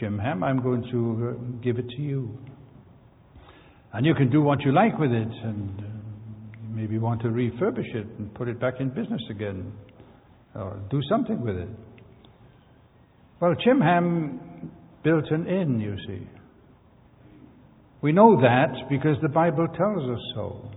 Chimham. 0.00 0.42
I'm 0.42 0.60
going 0.62 0.82
to 0.90 1.60
give 1.62 1.78
it 1.78 1.88
to 1.90 2.02
you. 2.02 2.36
And 3.92 4.04
you 4.04 4.14
can 4.14 4.30
do 4.30 4.42
what 4.42 4.62
you 4.62 4.72
like 4.72 4.98
with 4.98 5.12
it 5.12 5.28
and 5.44 5.89
maybe 6.80 6.96
want 6.98 7.20
to 7.20 7.28
refurbish 7.28 7.94
it 7.94 8.06
and 8.18 8.32
put 8.34 8.48
it 8.48 8.58
back 8.58 8.74
in 8.80 8.88
business 8.88 9.20
again 9.28 9.70
or 10.54 10.80
do 10.90 10.98
something 11.10 11.38
with 11.42 11.56
it. 11.56 11.68
Well, 13.38 13.54
Chimham 13.54 14.70
built 15.04 15.30
an 15.30 15.46
inn, 15.46 15.78
you 15.78 15.96
see. 16.06 16.26
We 18.00 18.12
know 18.12 18.40
that 18.40 18.88
because 18.88 19.16
the 19.20 19.28
Bible 19.28 19.66
tells 19.76 20.10
us 20.10 20.24
so. 20.34 20.70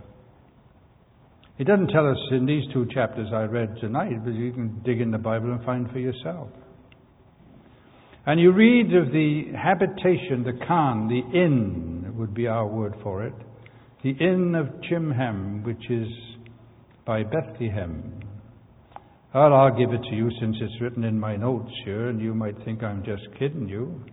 It 1.57 1.67
doesn't 1.67 1.87
tell 1.87 2.09
us 2.09 2.17
in 2.31 2.45
these 2.45 2.63
two 2.73 2.85
chapters 2.93 3.29
I 3.33 3.43
read 3.43 3.77
tonight, 3.79 4.25
but 4.25 4.33
you 4.33 4.51
can 4.51 4.81
dig 4.83 4.99
in 4.99 5.09
the 5.09 5.17
Bible 5.17 5.53
and 5.53 5.63
find 5.63 5.89
for 5.89 5.99
yourself. 5.99 6.49
And 8.25 8.41
you 8.41 8.51
read 8.51 8.93
of 8.93 9.13
the 9.13 9.53
habitation, 9.55 10.43
the 10.43 10.65
khan, 10.67 11.07
the 11.07 11.37
inn 11.37 12.13
would 12.17 12.33
be 12.33 12.47
our 12.47 12.67
word 12.67 12.95
for 13.03 13.23
it, 13.25 13.33
the 14.03 14.09
inn 14.09 14.53
of 14.53 14.67
Chimham, 14.89 15.63
which 15.63 15.89
is 15.89 16.07
by 17.05 17.23
Bethlehem. 17.23 18.19
Well, 19.33 19.53
I'll 19.53 19.77
give 19.77 19.93
it 19.93 20.03
to 20.09 20.15
you 20.15 20.29
since 20.41 20.57
it's 20.59 20.81
written 20.81 21.05
in 21.05 21.17
my 21.17 21.37
notes 21.37 21.71
here, 21.85 22.09
and 22.09 22.19
you 22.19 22.33
might 22.33 22.55
think 22.65 22.83
I'm 22.83 23.03
just 23.05 23.23
kidding 23.39 23.69
you. 23.69 24.03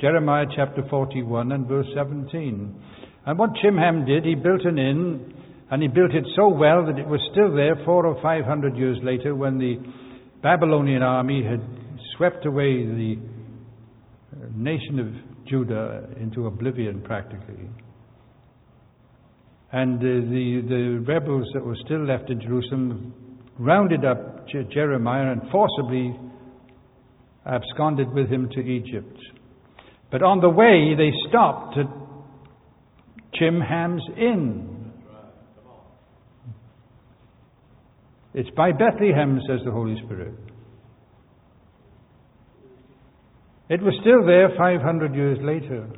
Jeremiah 0.00 0.46
chapter 0.54 0.82
41 0.88 1.50
and 1.50 1.66
verse 1.66 1.88
17. 1.94 2.82
And 3.26 3.38
what 3.38 3.50
Chimham 3.60 4.06
did, 4.06 4.24
he 4.24 4.36
built 4.36 4.62
an 4.64 4.78
inn, 4.78 5.34
and 5.72 5.82
he 5.82 5.88
built 5.88 6.12
it 6.12 6.24
so 6.36 6.48
well 6.48 6.86
that 6.86 6.96
it 6.96 7.08
was 7.08 7.20
still 7.32 7.52
there 7.52 7.76
four 7.84 8.06
or 8.06 8.20
five 8.22 8.44
hundred 8.44 8.76
years 8.76 8.98
later 9.02 9.34
when 9.34 9.58
the 9.58 9.74
Babylonian 10.40 11.02
army 11.02 11.42
had 11.42 11.60
swept 12.16 12.46
away 12.46 12.84
the 12.84 13.16
uh, 14.36 14.46
nation 14.54 15.00
of 15.00 15.46
Judah 15.46 16.08
into 16.20 16.46
oblivion 16.46 17.02
practically. 17.02 17.68
And 19.74 19.98
uh, 19.98 20.30
the, 20.30 20.62
the 20.68 21.04
rebels 21.04 21.48
that 21.52 21.64
were 21.64 21.74
still 21.84 22.06
left 22.06 22.30
in 22.30 22.40
Jerusalem 22.40 23.12
rounded 23.58 24.04
up 24.04 24.46
Je- 24.46 24.72
Jeremiah 24.72 25.32
and 25.32 25.42
forcibly 25.50 26.16
absconded 27.44 28.12
with 28.12 28.28
him 28.28 28.48
to 28.52 28.60
Egypt. 28.60 29.18
But 30.12 30.22
on 30.22 30.40
the 30.40 30.48
way, 30.48 30.94
they 30.96 31.10
stopped 31.28 31.76
at 31.76 31.86
Chimham's 33.34 34.04
Inn. 34.16 34.92
It's 38.32 38.50
by 38.50 38.70
Bethlehem, 38.70 39.40
says 39.48 39.58
the 39.64 39.72
Holy 39.72 40.00
Spirit. 40.04 40.34
It 43.68 43.82
was 43.82 43.94
still 44.02 44.24
there 44.24 44.50
500 44.56 45.16
years 45.16 45.38
later. 45.42 45.88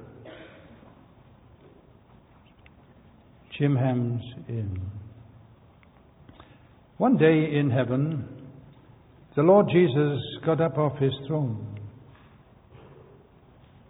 Chimham's 3.59 4.23
Inn. 4.49 4.81
One 6.99 7.17
day 7.17 7.57
in 7.59 7.71
heaven, 7.71 8.27
the 9.35 9.43
Lord 9.43 9.67
Jesus 9.73 10.19
got 10.45 10.61
up 10.61 10.79
off 10.79 10.99
his 10.99 11.13
throne. 11.27 11.79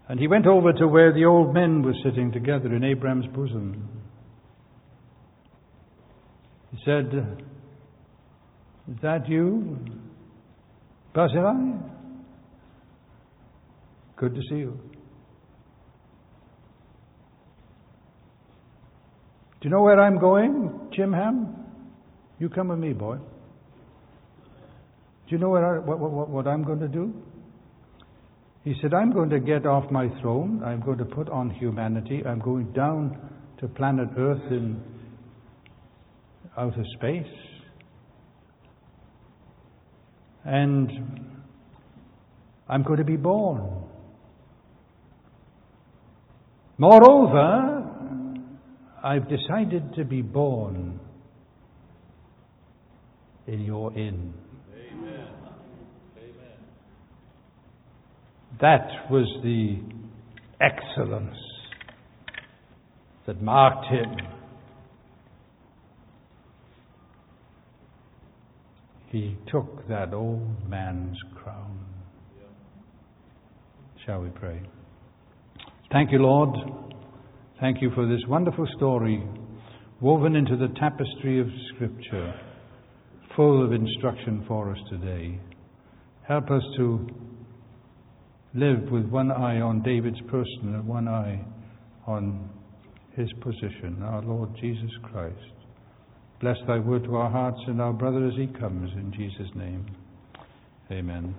And 0.09 0.21
he 0.21 0.29
went 0.29 0.47
over 0.47 0.73
to 0.73 0.87
where 0.87 1.13
the 1.13 1.25
old 1.25 1.53
men 1.55 1.83
were 1.83 1.95
sitting 2.05 2.33
together 2.33 2.75
in 2.75 2.85
Abraham's 2.85 3.27
bosom. 3.35 3.89
He 6.71 6.79
said, 6.85 7.07
Is 8.89 8.97
that 9.03 9.29
you, 9.29 9.79
Barzillai? 11.15 11.79
Good 14.17 14.35
to 14.35 14.41
see 14.49 14.57
you. 14.57 14.81
Do 19.61 19.69
you 19.69 19.71
know 19.71 19.83
where 19.83 20.01
I'm 20.01 20.19
going, 20.19 20.91
Chimham? 20.97 21.55
You 22.39 22.49
come 22.49 22.69
with 22.69 22.79
me, 22.79 22.93
boy. 22.93 23.17
Do 23.17 23.23
you 25.35 25.39
know 25.39 25.57
I, 25.57 25.79
what, 25.79 25.99
what, 25.99 26.29
what 26.29 26.47
I'm 26.47 26.63
going 26.63 26.81
to 26.81 26.89
do? 26.89 27.15
He 28.65 28.75
said, 28.83 28.93
I'm 28.93 29.13
going 29.13 29.31
to 29.31 29.41
get 29.41 29.65
off 29.65 29.91
my 29.91 30.09
throne. 30.21 30.63
I'm 30.65 30.81
going 30.81 30.99
to 30.99 31.05
put 31.05 31.29
on 31.29 31.51
humanity. 31.51 32.23
I'm 32.27 32.41
going 32.41 32.73
down 32.73 33.17
to 33.61 33.69
planet 33.69 34.09
Earth 34.19 34.43
in 34.51 34.83
outer 36.57 36.85
space. 36.97 37.33
And 40.45 40.91
I'm 42.69 42.83
going 42.83 42.99
to 42.99 43.05
be 43.05 43.17
born. 43.17 43.85
Moreover, 46.79 47.76
I've 49.07 49.29
decided 49.29 49.95
to 49.95 50.05
be 50.05 50.21
born 50.21 50.99
in 53.47 53.61
your 53.61 53.97
inn. 53.97 54.35
Amen. 54.75 55.29
That 58.61 59.09
was 59.09 59.29
the 59.45 59.79
excellence 60.61 61.37
that 63.29 63.41
marked 63.41 63.87
him. 63.87 64.17
He 69.13 69.37
took 69.53 69.87
that 69.87 70.13
old 70.15 70.69
man's 70.69 71.17
crown. 71.41 71.79
Shall 74.05 74.23
we 74.23 74.31
pray? 74.31 74.63
Thank 75.93 76.11
you, 76.11 76.19
Lord. 76.19 76.86
Thank 77.59 77.81
you 77.81 77.91
for 77.95 78.07
this 78.07 78.21
wonderful 78.29 78.67
story 78.77 79.23
woven 80.03 80.37
into 80.37 80.59
the 80.59 80.69
tapestry 80.79 81.41
of 81.41 81.47
Scripture, 81.75 82.35
full 83.35 83.65
of 83.65 83.73
instruction 83.73 84.45
for 84.47 84.71
us 84.71 84.79
today. 84.91 85.41
Help 86.29 86.51
us 86.51 86.63
to 86.77 87.09
live 88.53 88.91
with 88.91 89.07
one 89.07 89.31
eye 89.31 89.63
on 89.63 89.83
David's 89.83 90.21
person 90.29 90.75
and 90.75 90.87
one 90.87 91.09
eye 91.09 91.43
on 92.07 92.51
his 93.17 93.33
position, 93.41 94.03
our 94.03 94.21
Lord 94.21 94.51
Jesus 94.61 94.91
Christ. 95.05 95.37
Bless 96.43 96.57
thy 96.67 96.79
word 96.79 97.05
to 97.05 97.17
our 97.17 97.31
hearts 97.31 97.61
and 97.69 97.81
our 97.81 97.95
brother 97.95 98.27
as 98.27 98.35
he 98.37 98.49
comes, 98.49 98.91
in 98.93 99.15
Jesus' 99.17 99.51
name. 99.55 99.87
Amen. 100.91 101.35